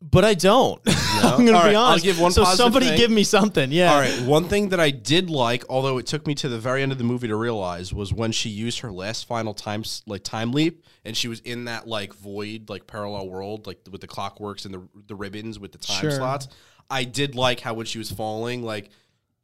but 0.00 0.24
I 0.24 0.34
don't. 0.34 0.80
I'm 0.88 1.46
gonna 1.46 1.56
All 1.56 1.62
be 1.62 1.68
right, 1.68 1.74
I'll 1.76 1.82
honest. 1.84 2.04
give 2.04 2.20
one 2.20 2.32
so 2.32 2.44
somebody 2.44 2.86
thing. 2.88 2.98
give 2.98 3.10
me 3.10 3.22
something. 3.24 3.70
Yeah. 3.72 3.92
All 3.94 4.00
right. 4.00 4.22
One 4.22 4.48
thing 4.48 4.70
that 4.70 4.80
I 4.80 4.90
did 4.90 5.30
like, 5.30 5.64
although 5.70 5.98
it 5.98 6.06
took 6.06 6.26
me 6.26 6.34
to 6.36 6.48
the 6.48 6.58
very 6.58 6.82
end 6.82 6.90
of 6.92 6.98
the 6.98 7.04
movie 7.04 7.28
to 7.28 7.36
realize, 7.36 7.94
was 7.94 8.12
when 8.12 8.32
she 8.32 8.48
used 8.50 8.80
her 8.80 8.90
last 8.92 9.26
final 9.26 9.54
time 9.54 9.84
like 10.06 10.22
time 10.24 10.52
leap, 10.52 10.84
and 11.04 11.16
she 11.16 11.28
was 11.28 11.40
in 11.40 11.64
that 11.66 11.86
like 11.86 12.12
void, 12.14 12.68
like 12.68 12.86
parallel 12.86 13.28
world, 13.28 13.66
like 13.66 13.78
with 13.90 14.00
the 14.00 14.08
clockworks 14.08 14.64
and 14.66 14.74
the 14.74 14.88
the 15.06 15.14
ribbons 15.14 15.58
with 15.58 15.72
the 15.72 15.78
time 15.78 16.00
Sure. 16.00 16.10
slots. 16.10 16.48
I 16.90 17.04
did 17.04 17.34
like 17.36 17.60
how 17.60 17.72
when 17.74 17.86
she 17.86 17.98
was 17.98 18.10
falling, 18.10 18.62
like 18.62 18.90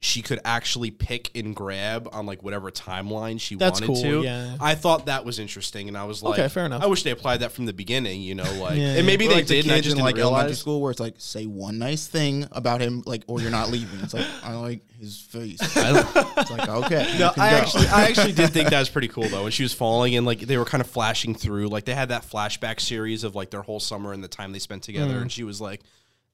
she 0.01 0.23
could 0.23 0.39
actually 0.45 0.93
pick 0.93 1.29
and 1.37 1.57
grab 1.57 2.09
on 2.13 2.25
like 2.25 2.41
whatever 2.45 2.71
timeline 2.71 3.41
she 3.41 3.57
That's 3.57 3.81
wanted 3.81 3.95
cool, 3.95 4.03
to. 4.03 4.23
yeah. 4.23 4.57
I 4.61 4.77
thought 4.77 5.07
that 5.07 5.25
was 5.25 5.41
interesting, 5.41 5.89
and 5.89 5.99
I 5.99 6.05
was 6.05 6.23
like, 6.23 6.39
Okay, 6.39 6.49
fair 6.49 6.67
enough. 6.67 6.85
I 6.85 6.87
wish 6.87 7.03
they 7.03 7.11
applied 7.11 7.41
that 7.41 7.51
from 7.51 7.67
the 7.67 7.73
beginning. 7.73 8.21
You 8.23 8.37
know, 8.37 8.45
like, 8.61 8.79
Yeah, 8.79 8.95
and 8.95 9.07
maybe 9.07 9.27
Or 9.27 9.31
they 9.31 9.35
like 9.35 9.47
the 9.49 9.55
did. 9.57 9.65
And 9.65 9.75
I 9.75 9.79
just 9.79 9.91
in 9.91 9.97
didn't 9.97 10.05
like 10.05 10.15
elementary 10.19 10.43
realize. 10.45 10.59
school 10.61 10.81
where 10.81 10.93
it's 10.93 11.01
like 11.01 11.15
say 11.19 11.47
one 11.47 11.79
nice 11.79 12.07
thing 12.07 12.47
about 12.53 12.81
him, 12.81 13.03
like 13.07 13.25
or 13.27 13.41
you're 13.41 13.51
not 13.51 13.71
leaving. 13.71 13.99
It's 14.01 14.15
like 14.15 14.27
I 14.45 14.55
like 14.55 14.83
his 15.01 15.19
face. 15.21 15.59
I 15.77 15.93
don't- 15.93 16.07
It's 16.39 16.51
like 16.53 16.69
okay, 16.69 17.13
you 17.15 17.19
No, 17.19 17.31
can 17.33 17.43
I 17.43 17.51
go. 17.51 17.57
actually, 17.57 17.87
I 17.89 18.05
actually 18.05 18.33
did 18.33 18.51
think 18.53 18.71
that 18.71 18.79
was 18.79 18.89
pretty 18.89 19.09
cool 19.09 19.29
though. 19.29 19.43
When 19.43 19.51
she 19.53 19.65
was 19.65 19.75
falling 19.75 20.15
and 20.15 20.25
like 20.25 20.39
they 20.41 20.59
were 20.59 20.65
kind 20.65 20.81
of 20.81 20.89
flashing 20.89 21.35
through, 21.35 21.67
like 21.69 21.87
they 21.87 21.95
had 21.95 22.11
that 22.11 22.23
flashback 22.23 22.79
series 22.81 23.25
of 23.25 23.35
like 23.35 23.51
their 23.51 23.63
whole 23.63 23.81
summer 23.81 24.13
and 24.13 24.23
the 24.23 24.29
time 24.29 24.53
they 24.53 24.61
spent 24.61 24.85
together, 24.85 25.15
Mm. 25.15 25.23
and 25.23 25.33
she 25.33 25.43
was 25.43 25.61
like, 25.61 25.81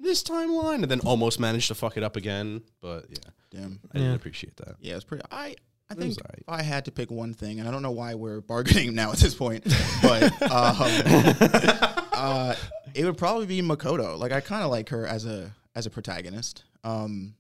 "This 0.01 0.23
timeline," 0.23 0.83
and 0.83 0.91
then 0.91 1.01
almost 1.01 1.39
managed 1.41 1.69
to 1.69 1.75
fuck 1.75 1.97
it 1.97 2.03
up 2.03 2.17
again. 2.17 2.63
But 2.81 3.07
yeah, 3.11 3.31
Damn. 3.51 3.81
I 3.95 3.99
Yeah. 3.99 4.05
did 4.09 4.15
appreciate 4.17 4.57
that. 4.59 4.77
Yeah, 4.81 4.97
it's 4.97 5.05
pretty. 5.05 5.25
I 5.31 5.55
I 5.91 5.95
was 5.95 6.05
think 6.05 6.19
alright. 6.19 6.39
if 6.39 6.49
I 6.49 6.63
had 6.63 6.87
to 6.87 6.91
pick 6.93 7.11
one 7.11 7.35
thing, 7.35 7.61
and 7.61 7.69
I 7.69 7.73
don't 7.73 7.83
know 7.83 7.91
why 7.93 8.15
we're 8.15 8.41
bargaining 8.53 8.95
now 8.95 9.13
at 9.13 9.19
this 9.19 9.35
point, 9.35 9.65
but 10.03 10.25
um, 10.51 10.77
uh, 12.13 12.55
it 12.95 13.05
would 13.05 13.17
probably 13.19 13.47
be 13.47 13.61
Makoto. 13.63 14.19
Like 14.19 14.33
I 14.33 14.41
kind 14.41 14.63
of 14.65 14.71
like 14.71 14.89
her 14.91 15.07
as 15.07 15.25
a 15.27 15.53
as 15.75 15.87
a 15.87 15.91
protagonist. 15.91 16.65
Um, 16.85 17.35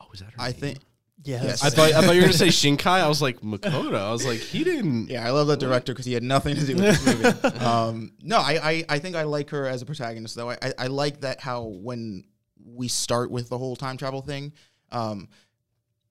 Oh, 0.00 0.06
is 0.12 0.20
that 0.20 0.30
her? 0.32 0.40
I 0.40 0.48
name? 0.50 0.60
think. 0.60 0.78
Yeah. 1.24 1.42
Yes. 1.42 1.64
I 1.64 1.70
thought 1.70 1.92
I 1.92 2.00
thought 2.02 2.14
you 2.14 2.20
were 2.20 2.26
gonna 2.26 2.32
say 2.32 2.48
Shinkai. 2.48 2.86
I 2.86 3.08
was 3.08 3.22
like 3.22 3.40
Makoto. 3.40 3.94
I 3.94 4.10
was 4.10 4.26
like, 4.26 4.40
he 4.40 4.64
didn't. 4.64 5.08
Yeah, 5.08 5.26
I 5.26 5.30
love 5.30 5.46
that 5.48 5.60
director 5.60 5.92
because 5.92 6.06
he 6.06 6.12
had 6.12 6.22
nothing 6.22 6.56
to 6.56 6.66
do 6.66 6.74
with 6.74 6.84
this 7.04 7.42
movie. 7.44 7.58
um, 7.58 8.12
no, 8.22 8.38
I, 8.38 8.58
I 8.70 8.84
I 8.88 8.98
think 8.98 9.14
I 9.16 9.22
like 9.22 9.50
her 9.50 9.66
as 9.66 9.82
a 9.82 9.86
protagonist 9.86 10.34
though. 10.34 10.50
I, 10.50 10.58
I 10.62 10.72
I 10.78 10.86
like 10.88 11.20
that 11.20 11.40
how 11.40 11.62
when 11.64 12.24
we 12.64 12.88
start 12.88 13.30
with 13.30 13.48
the 13.48 13.58
whole 13.58 13.76
time 13.76 13.96
travel 13.96 14.22
thing. 14.22 14.52
Um, 14.90 15.28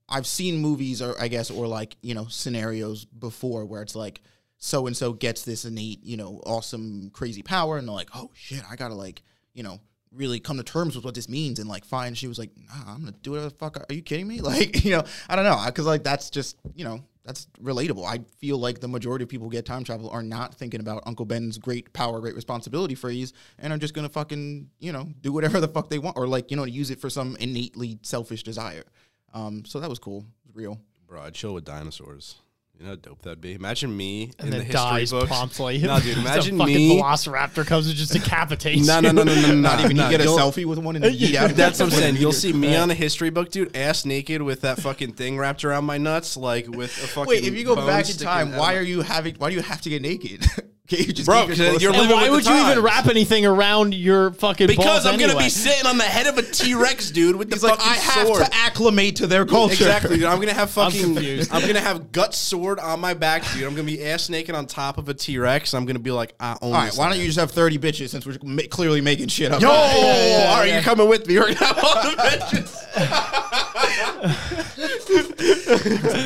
I've 0.07 0.27
seen 0.27 0.57
movies 0.57 1.01
or 1.01 1.15
I 1.19 1.27
guess 1.27 1.49
or 1.51 1.67
like 1.67 1.97
you 2.01 2.13
know 2.13 2.27
scenarios 2.27 3.05
before 3.05 3.65
where 3.65 3.81
it's 3.81 3.95
like 3.95 4.21
so 4.57 4.87
and 4.87 4.95
so 4.95 5.13
gets 5.13 5.43
this 5.43 5.65
innate 5.65 6.03
you 6.03 6.17
know 6.17 6.41
awesome 6.45 7.09
crazy 7.11 7.41
power 7.41 7.77
and 7.77 7.87
they're 7.87 7.95
like 7.95 8.09
oh 8.13 8.29
shit 8.33 8.61
I 8.69 8.75
gotta 8.75 8.93
like 8.93 9.23
you 9.53 9.63
know 9.63 9.79
really 10.13 10.39
come 10.39 10.57
to 10.57 10.63
terms 10.63 10.95
with 10.95 11.05
what 11.05 11.15
this 11.15 11.29
means 11.29 11.59
and 11.59 11.69
like 11.69 11.85
fine. 11.85 12.13
She 12.13 12.27
was 12.27 12.37
like 12.37 12.51
nah, 12.57 12.93
i'm 12.93 12.99
gonna 12.99 13.13
do 13.21 13.31
whatever 13.31 13.49
the 13.49 13.55
fuck 13.55 13.77
are 13.77 13.93
you 13.93 14.01
kidding 14.01 14.27
me? 14.27 14.41
Like 14.51 14.83
you 14.83 14.91
know 14.91 15.03
i 15.29 15.35
don't 15.35 15.45
know. 15.45 15.61
Because 15.65 15.85
like 15.85 16.03
that's 16.03 16.29
just 16.29 16.57
you 16.75 16.83
know 16.83 17.03
that's 17.23 17.47
relatable. 17.61 18.03
I 18.05 18.19
feel 18.39 18.57
like 18.57 18.79
the 18.79 18.87
majority 18.87 19.23
of 19.23 19.29
people 19.29 19.47
get 19.47 19.65
time 19.65 19.83
travel 19.83 20.09
are 20.09 20.23
not 20.23 20.55
thinking 20.55 20.79
about 20.79 21.03
uncle 21.05 21.25
ben's 21.25 21.57
great 21.57 21.93
power 21.93 22.19
great 22.19 22.35
responsibility 22.35 22.95
phrase 22.95 23.33
and 23.59 23.71
are 23.71 23.77
just 23.77 23.93
gonna 23.93 24.09
fucking 24.09 24.69
you 24.79 24.91
know 24.91 25.07
do 25.21 25.31
whatever 25.31 25.59
the 25.59 25.67
fuck 25.67 25.89
they 25.89 25.99
want 25.99 26.17
or 26.17 26.27
like 26.27 26.51
you 26.51 26.57
know 26.57 26.65
use 26.65 26.89
it 26.89 26.99
for 26.99 27.09
some 27.09 27.35
innately 27.39 27.99
selfish 28.01 28.43
desire. 28.43 28.85
Um 29.33 29.63
so 29.65 29.79
that 29.79 29.89
was 29.89 29.99
cool. 29.99 30.25
Was 30.45 30.55
real. 30.55 30.79
Bro, 31.07 31.21
I'd 31.21 31.33
chill 31.33 31.53
with 31.53 31.65
dinosaurs. 31.65 32.35
You 32.81 32.87
know 32.87 32.93
how 32.93 32.99
dope 32.99 33.21
that'd 33.21 33.39
be? 33.39 33.53
Imagine 33.53 33.95
me 33.95 34.31
and 34.39 34.45
in 34.47 34.49
the 34.49 34.57
then 34.57 34.61
history 34.61 34.73
dies 34.73 35.11
books. 35.11 35.27
promptly. 35.27 35.77
No, 35.77 35.99
dude, 35.99 36.13
Some 36.15 36.25
imagine 36.25 36.57
fucking 36.57 36.73
me. 36.75 36.99
Velociraptor 36.99 37.63
comes 37.63 37.85
and 37.85 37.95
just 37.95 38.11
decapitates. 38.11 38.87
No, 38.87 38.99
no, 38.99 39.11
no, 39.11 39.21
no, 39.21 39.35
no, 39.35 39.49
no. 39.49 39.53
not 39.53 39.81
even 39.81 39.97
no, 39.97 40.05
you 40.05 40.09
get 40.09 40.21
a 40.21 40.23
you'll- 40.23 40.39
selfie 40.39 40.65
with 40.65 40.79
one 40.79 40.95
and 40.95 41.05
yeet 41.05 41.35
out 41.37 41.51
That's 41.51 41.77
what 41.79 41.85
I'm 41.85 41.91
saying. 41.91 42.15
You'll 42.15 42.31
see 42.31 42.51
me 42.53 42.75
on 42.75 42.89
a 42.89 42.95
history 42.95 43.29
book, 43.29 43.51
dude, 43.51 43.77
ass 43.77 44.03
naked 44.03 44.41
with 44.41 44.61
that 44.61 44.79
fucking 44.79 45.13
thing 45.13 45.37
wrapped 45.37 45.63
around 45.63 45.85
my 45.85 45.99
nuts, 45.99 46.35
like 46.35 46.67
with 46.69 46.89
a 47.03 47.07
fucking. 47.07 47.29
Wait, 47.29 47.43
if 47.43 47.53
you 47.53 47.63
go 47.65 47.75
bone 47.75 47.85
back 47.85 47.99
in 47.99 48.05
sticking 48.05 48.25
time, 48.25 48.53
out 48.55 48.59
why 48.59 48.75
are 48.77 48.81
you 48.81 49.01
having? 49.01 49.35
Why 49.35 49.51
do 49.51 49.55
you 49.55 49.61
have 49.61 49.81
to 49.81 49.89
get 49.89 50.01
naked? 50.01 50.43
Can't 50.91 51.07
you 51.07 51.13
just 51.13 51.25
Bro, 51.25 51.47
keep 51.47 51.47
your 51.47 51.55
'cause 51.57 51.67
clothes 51.69 51.81
you're 51.83 51.93
on? 51.93 51.99
And 51.99 52.09
living 52.09 52.15
why 52.17 52.23
with 52.29 52.31
would 52.31 52.43
the 52.43 52.49
you 52.49 52.55
even 52.57 52.73
times. 52.73 52.79
wrap 52.81 53.07
anything 53.07 53.45
around 53.45 53.93
your 53.95 54.31
fucking 54.33 54.67
Because 54.67 54.85
balls 54.85 55.05
I'm 55.05 55.13
gonna 55.17 55.31
anyway? 55.31 55.45
be 55.45 55.49
sitting 55.49 55.85
on 55.85 55.97
the 55.97 56.03
head 56.03 56.27
of 56.27 56.37
a 56.37 56.41
T 56.41 56.75
Rex, 56.75 57.09
dude, 57.11 57.37
with 57.37 57.49
the 57.49 57.55
He's 57.55 57.63
like, 57.63 57.77
fucking 57.79 57.91
I 57.91 57.95
have 57.95 58.27
sword. 58.27 58.45
to 58.45 58.53
acclimate 58.53 59.15
to 59.17 59.27
their 59.27 59.45
culture. 59.45 59.73
Exactly, 59.75 60.17
dude. 60.17 60.25
I'm 60.25 60.39
gonna 60.39 60.53
have 60.53 60.69
fucking. 60.71 61.01
confused. 61.15 61.49
I'm, 61.53 61.61
gonna 61.65 61.79
have 61.79 62.11
gut 62.11 62.33
sword 62.35 62.77
on 62.79 62.99
my 62.99 63.13
back, 63.13 63.43
dude. 63.53 63.63
I'm 63.63 63.71
gonna 63.73 63.83
be 63.83 64.03
ass 64.03 64.27
naked 64.29 64.53
on 64.53 64.67
top 64.67 64.97
of 64.97 65.07
a 65.07 65.13
T 65.13 65.37
Rex. 65.37 65.73
I'm 65.73 65.85
gonna 65.85 65.99
be 65.99 66.11
like, 66.11 66.33
I 66.41 66.57
own. 66.61 66.73
All 66.73 66.73
right, 66.73 66.85
this 66.87 66.97
why 66.97 67.09
don't 67.09 67.19
you 67.19 67.25
just 67.27 67.39
have 67.39 67.51
30 67.51 67.77
bitches 67.77 68.09
since 68.09 68.25
we're 68.25 68.35
ma- 68.43 68.63
clearly 68.69 68.99
making 68.99 69.29
shit 69.29 69.51
up? 69.53 69.61
Yo, 69.61 69.69
Yeah, 69.71 69.95
yeah, 69.95 70.03
yeah, 70.39 70.49
all 70.51 70.57
right, 70.57 70.67
yeah. 70.67 70.73
you're 70.73 70.83
coming 70.83 71.07
with 71.07 71.25
me. 71.25 71.39
We're 71.39 71.53
gonna 71.53 71.65
have 71.65 71.79
all 71.83 72.03
the 72.03 72.17
bitches. 72.17 73.77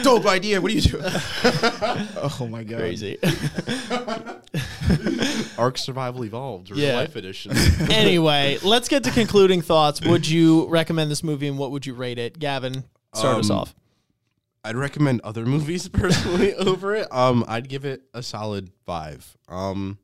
Dope 0.03 0.25
idea. 0.25 0.61
What 0.61 0.71
are 0.71 0.75
you 0.75 0.81
doing? 0.81 1.03
oh 2.39 2.47
my 2.49 2.63
god. 2.63 2.79
crazy. 2.79 3.17
Ark 5.57 5.77
Survival 5.77 6.23
Evolved, 6.25 6.71
real 6.71 6.79
Yeah. 6.79 6.95
life 6.95 7.15
edition. 7.15 7.55
anyway, 7.91 8.57
let's 8.63 8.87
get 8.87 9.03
to 9.05 9.11
concluding 9.11 9.61
thoughts. 9.61 10.01
Would 10.01 10.27
you 10.27 10.67
recommend 10.67 11.09
this 11.11 11.23
movie 11.23 11.47
and 11.47 11.57
what 11.57 11.71
would 11.71 11.85
you 11.85 11.93
rate 11.93 12.17
it? 12.19 12.39
Gavin, 12.39 12.83
start 13.13 13.39
us 13.39 13.49
Um, 13.49 13.57
off. 13.57 13.75
I'd 14.63 14.75
recommend 14.75 15.21
other 15.23 15.45
movies 15.45 15.87
personally 15.89 16.53
over 16.55 16.95
it. 16.95 17.07
Um, 17.11 17.45
I'd 17.47 17.69
give 17.69 17.85
it 17.85 18.03
a 18.13 18.23
solid 18.23 18.71
five. 18.85 19.37
Um, 19.47 19.97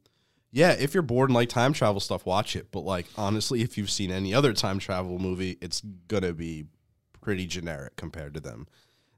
yeah, 0.51 0.71
if 0.73 0.93
you're 0.93 1.03
bored 1.03 1.29
and 1.29 1.35
like 1.35 1.49
time 1.49 1.73
travel 1.73 1.99
stuff, 1.99 2.25
watch 2.25 2.55
it. 2.55 2.67
But 2.71 2.81
like 2.81 3.07
honestly, 3.17 3.61
if 3.61 3.77
you've 3.77 3.91
seen 3.91 4.11
any 4.11 4.33
other 4.33 4.53
time 4.53 4.79
travel 4.79 5.19
movie, 5.19 5.57
it's 5.61 5.81
gonna 6.07 6.33
be 6.33 6.65
pretty 7.21 7.45
generic 7.45 7.95
compared 7.95 8.33
to 8.33 8.39
them. 8.39 8.67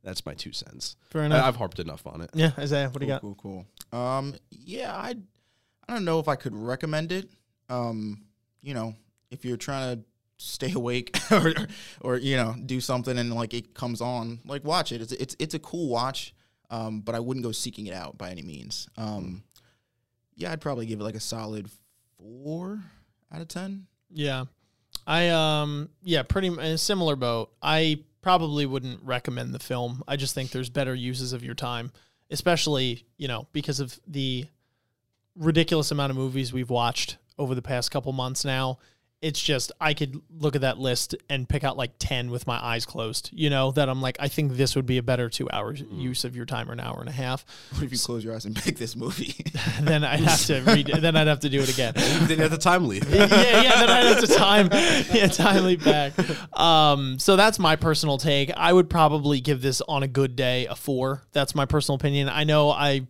That's 0.04 0.26
my 0.26 0.34
two 0.34 0.52
cents. 0.52 0.98
Fair 1.10 1.24
enough. 1.24 1.42
I, 1.42 1.46
have 1.46 1.56
harped 1.56 1.80
enough 1.80 2.06
on 2.06 2.22
it. 2.22 2.30
yeah, 2.34 2.52
Isaiah, 2.58 2.90
what 2.90 3.00
do 3.00 3.06
you 3.06 3.12
got? 3.12 3.22
Cool, 3.22 3.36
cool, 3.36 3.66
cool. 3.92 4.00
Um, 4.00 4.36
yeah, 4.50 4.94
I, 4.94 5.16
I 5.88 5.94
don't 5.94 6.06
know 6.06 6.20
if 6.20 6.28
I 6.28 6.36
could 6.36 6.56
recommend 6.56 7.12
it. 7.12 7.30
Um, 7.70 8.26
you 8.62 8.74
know, 8.74 8.96
if 9.32 9.46
you're 9.46 9.58
trying 9.58 9.98
to 9.98 10.04
stay 10.38 10.72
awake 10.76 11.18
or, 11.32 11.54
or 12.02 12.18
you 12.18 12.36
know, 12.36 12.56
do 12.66 12.82
something 12.82 13.18
and 13.18 13.34
like 13.34 13.54
it 13.54 13.74
comes 13.74 14.02
on, 14.02 14.40
like 14.46 14.66
watch 14.66 14.92
it. 14.92 15.02
It's 15.02 15.14
it's 15.14 15.36
it's 15.40 15.54
a 15.54 15.60
cool 15.60 15.90
watch. 15.90 16.34
Um, 16.70 17.02
but 17.02 17.14
I 17.14 17.20
wouldn't 17.20 17.46
go 17.46 17.52
seeking 17.52 17.86
it 17.86 17.94
out 17.94 18.18
by 18.18 18.32
any 18.32 18.42
means. 18.42 18.88
Um, 18.98 19.44
yeah, 20.36 20.52
I'd 20.52 20.62
probably 20.62 20.88
give 20.88 21.00
it 21.00 21.04
like 21.04 21.14
a 21.14 21.20
solid 21.20 21.70
four 22.18 22.80
out 23.32 23.42
of 23.42 23.48
ten. 23.48 23.86
Yeah. 24.10 24.46
I 25.06 25.30
um 25.30 25.90
yeah, 26.04 26.24
pretty 26.24 26.48
a 26.48 26.78
similar 26.78 27.16
boat. 27.16 27.52
I 27.62 28.04
probably 28.22 28.66
wouldn't 28.66 29.04
recommend 29.04 29.54
the 29.54 29.60
film. 29.60 30.04
I 30.08 30.16
just 30.16 30.34
think 30.34 30.52
there's 30.52 30.70
better 30.70 30.96
uses 30.96 31.34
of 31.34 31.44
your 31.44 31.56
time, 31.56 31.92
especially, 32.32 33.06
you 33.18 33.28
know, 33.28 33.48
because 33.52 33.80
of 33.80 34.00
the 34.08 34.46
ridiculous 35.36 35.92
amount 35.92 36.12
of 36.12 36.16
movies 36.16 36.54
we've 36.54 36.70
watched 36.70 37.18
over 37.38 37.54
the 37.56 37.62
past 37.62 37.92
couple 37.92 38.14
months 38.14 38.46
now. 38.46 38.80
It's 39.24 39.42
just 39.42 39.72
I 39.80 39.94
could 39.94 40.22
look 40.38 40.56
at 40.56 40.62
that 40.62 40.78
list 40.78 41.16
and 41.30 41.48
pick 41.48 41.64
out 41.64 41.78
like 41.78 41.94
10 41.98 42.30
with 42.30 42.46
my 42.46 42.64
eyes 42.64 42.86
closed, 42.86 43.30
you 43.34 43.50
know, 43.50 43.72
that 43.72 43.88
I'm 43.88 44.02
like 44.02 44.18
I 44.20 44.28
think 44.28 44.54
this 44.54 44.76
would 44.76 44.86
be 44.86 44.98
a 44.98 45.04
better 45.04 45.30
2 45.30 45.50
hours 45.50 45.82
use 45.92 46.26
of 46.26 46.36
your 46.36 46.46
time 46.46 46.70
or 46.70 46.74
an 46.74 46.82
hour 46.82 46.98
and 47.00 47.08
a 47.08 47.14
half. 47.14 47.46
What 47.72 47.84
if 47.84 47.92
you 47.92 47.98
close 47.98 48.24
your 48.24 48.36
eyes 48.36 48.46
and 48.46 48.56
pick 48.56 48.78
this 48.78 48.96
movie? 48.96 49.34
then 49.82 50.04
I'd 50.04 50.20
have 50.20 50.46
to 50.48 50.62
read 50.62 50.88
then 50.88 51.16
I'd 51.16 51.28
have 51.28 51.40
to 51.42 51.50
do 51.50 51.62
it 51.62 51.70
again. 51.70 51.94
Then 52.24 52.38
you 52.38 52.44
have 52.44 52.52
the 52.52 52.58
time 52.58 52.88
leave. 52.88 53.10
yeah, 53.10 53.26
yeah. 53.26 53.80
Then 53.80 53.90
I'd 53.90 54.06
have 54.06 54.20
to 54.22 54.28
time, 54.28 54.70
yeah, 55.14 55.28
time 55.28 55.64
leap 55.66 55.84
back. 55.84 56.14
Um, 56.58 57.20
so 57.20 57.36
that's 57.36 57.60
my 57.60 57.76
personal 57.76 58.18
take. 58.18 58.52
I 58.56 58.72
would 58.72 58.90
probably 58.90 59.42
give 59.42 59.62
this 59.62 59.82
on 59.82 60.04
a 60.04 60.08
good 60.08 60.36
day 60.36 60.68
a 60.68 60.76
four. 60.76 61.24
That's 61.32 61.56
my 61.56 61.66
personal 61.66 61.96
opinion. 61.96 62.30
I 62.30 62.44
know 62.44 62.70
I 62.70 63.08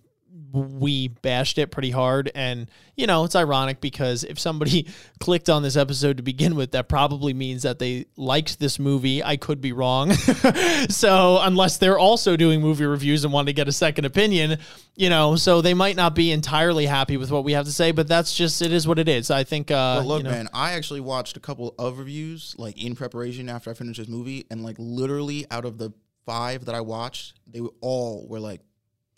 we 0.53 1.07
bashed 1.07 1.57
it 1.57 1.71
pretty 1.71 1.89
hard, 1.89 2.31
and 2.35 2.69
you 2.95 3.07
know 3.07 3.23
it's 3.23 3.35
ironic 3.35 3.81
because 3.81 4.23
if 4.23 4.37
somebody 4.39 4.87
clicked 5.19 5.49
on 5.49 5.63
this 5.63 5.75
episode 5.75 6.17
to 6.17 6.23
begin 6.23 6.55
with, 6.55 6.71
that 6.71 6.87
probably 6.87 7.33
means 7.33 7.63
that 7.63 7.79
they 7.79 8.05
liked 8.15 8.59
this 8.59 8.77
movie. 8.77 9.23
I 9.23 9.35
could 9.35 9.61
be 9.61 9.71
wrong. 9.71 10.13
so 10.89 11.39
unless 11.41 11.77
they're 11.77 11.97
also 11.97 12.37
doing 12.37 12.61
movie 12.61 12.85
reviews 12.85 13.23
and 13.23 13.33
want 13.33 13.47
to 13.47 13.53
get 13.53 13.67
a 13.67 13.71
second 13.71 14.05
opinion, 14.05 14.59
you 14.95 15.09
know, 15.09 15.35
so 15.35 15.61
they 15.61 15.73
might 15.73 15.95
not 15.95 16.13
be 16.13 16.31
entirely 16.31 16.85
happy 16.85 17.17
with 17.17 17.31
what 17.31 17.43
we 17.43 17.53
have 17.53 17.65
to 17.65 17.71
say. 17.71 17.91
But 17.91 18.07
that's 18.07 18.35
just 18.35 18.61
it 18.61 18.71
is 18.71 18.87
what 18.87 18.99
it 18.99 19.09
is. 19.09 19.31
I 19.31 19.43
think. 19.43 19.71
Uh, 19.71 20.01
But 20.01 20.05
look, 20.05 20.17
you 20.19 20.23
know, 20.25 20.31
man, 20.31 20.49
I 20.53 20.73
actually 20.73 21.01
watched 21.01 21.35
a 21.35 21.39
couple 21.39 21.73
of 21.79 21.97
reviews 21.97 22.53
like 22.59 22.81
in 22.81 22.95
preparation 22.95 23.49
after 23.49 23.71
I 23.71 23.73
finished 23.73 23.97
this 23.99 24.07
movie, 24.07 24.45
and 24.51 24.63
like 24.63 24.75
literally 24.77 25.47
out 25.49 25.65
of 25.65 25.79
the 25.79 25.91
five 26.27 26.65
that 26.65 26.75
I 26.75 26.81
watched, 26.81 27.33
they 27.47 27.59
were 27.59 27.73
all 27.81 28.27
were 28.27 28.39
like, 28.39 28.61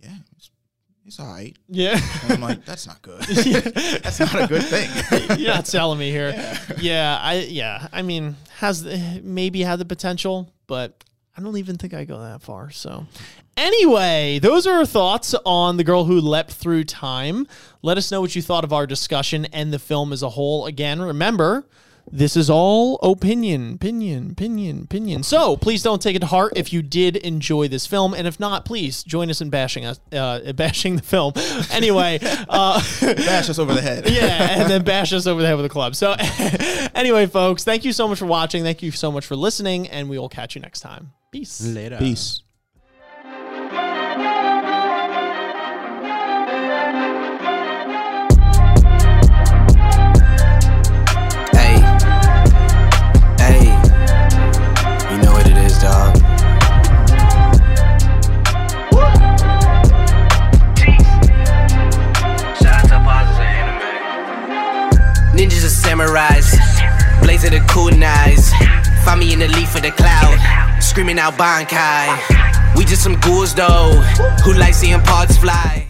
"Yeah, 0.02 0.15
it's, 0.38 0.50
it's 1.06 1.20
all 1.20 1.28
right." 1.28 1.56
Yeah. 1.70 2.00
And 2.24 2.34
I'm 2.34 2.41
like, 2.41 2.65
"That's 2.65 2.88
not 2.88 3.02
good. 3.02 3.22
That's 3.24 4.20
not 4.20 4.41
a 4.41 4.48
good 4.48 4.63
thing." 4.63 4.89
You're 5.39 5.54
not 5.54 5.68
selling 5.68 6.00
me 6.00 6.12
here. 6.12 6.34
Yeah. 6.80 7.20
I 7.22 7.48
yeah. 7.50 7.88
I 7.91 8.02
mean, 8.02 8.36
has 8.58 8.84
the, 8.84 9.22
maybe 9.24 9.62
had 9.62 9.80
the 9.80 9.86
potential, 9.86 10.52
but 10.68 11.04
I 11.38 11.41
don't 11.41 11.58
even 11.58 11.78
think 11.78 11.94
I 11.94 12.06
go 12.06 12.20
that 12.20 12.41
far. 12.41 12.72
So 12.72 13.06
anyway, 13.58 14.39
those 14.39 14.65
are 14.65 14.78
our 14.80 14.86
thoughts 14.86 15.36
on 15.46 15.78
the 15.78 15.84
girl 15.84 16.06
who 16.06 16.20
leapt 16.22 16.52
through 16.52 16.86
time. 16.86 17.48
Let 17.82 17.98
us 17.98 18.12
know 18.12 18.22
what 18.22 18.36
you 18.36 18.41
thought 18.41 18.63
of 18.63 18.74
our 18.74 18.88
discussion 18.88 19.46
and 19.46 19.74
the 19.74 19.80
film 19.80 20.13
as 20.13 20.24
a 20.24 20.30
whole. 20.30 20.65
Again, 20.65 21.02
remember. 21.02 21.65
This 22.12 22.38
is 22.38 22.50
all 22.50 22.98
opinion, 22.98 23.74
opinion, 23.74 24.32
opinion, 24.32 24.84
opinion. 24.84 25.24
So 25.24 25.58
please 25.58 25.84
don't 25.84 26.02
take 26.02 26.15
it 26.15 26.20
to 26.20 26.28
heart 26.28 26.54
if 26.56 26.72
you 26.72 26.82
did 26.82 27.18
enjoy 27.18 27.68
this 27.68 27.86
film, 27.88 28.13
and 28.13 28.28
if 28.28 28.39
not, 28.39 28.63
please 28.63 29.04
join 29.04 29.30
us 29.30 29.41
in 29.41 29.50
bashing 29.50 29.86
us, 29.86 30.00
uh, 30.12 30.54
bashing 30.54 30.98
the 30.98 31.02
film. 31.02 31.34
Anyway, 31.72 32.20
uh, 32.22 32.82
Bash 33.02 33.50
us 33.50 33.60
over 33.60 33.74
the 33.74 33.82
head. 33.82 34.10
yeah, 34.10 34.62
and 34.62 34.70
then 34.70 34.84
bash 34.84 35.13
us 35.13 35.28
over 35.28 35.41
the 35.41 35.48
head 35.48 35.56
with 35.56 35.65
a 35.65 35.70
club. 35.70 35.96
So, 35.96 36.15
anyway, 36.96 37.26
folks, 37.26 37.63
thank 37.63 37.86
you 37.86 37.91
so 37.91 38.08
much 38.08 38.20
for 38.20 38.26
watching. 38.26 38.63
Thank 38.63 38.82
you 38.82 38.91
so 38.91 39.12
much 39.12 39.26
for 39.26 39.36
listening, 39.36 39.88
and 39.88 40.10
we 40.10 40.20
will 40.20 40.30
catch 40.30 40.56
you 40.56 40.62
next 40.62 40.82
time. 40.82 41.12
Peace. 41.32 41.65
Later. 41.65 41.98
Peace. 41.98 42.44
Samurais, 65.95 66.51
blazing 67.21 67.51
the 67.51 67.60
kunais. 67.71 68.51
Find 69.05 69.21
me 69.21 69.31
in 69.31 69.39
the 69.39 69.47
leaf 69.47 69.73
of 69.75 69.81
the 69.81 69.91
cloud, 69.91 70.81
screaming 70.81 71.17
out 71.17 71.36
Bankai. 71.36 72.75
We 72.75 72.84
just 72.84 73.01
some 73.01 73.17
ghouls 73.21 73.55
though, 73.55 74.01
who 74.43 74.53
like 74.55 74.73
seeing 74.73 74.99
parts 74.99 75.38
fly. 75.38 75.88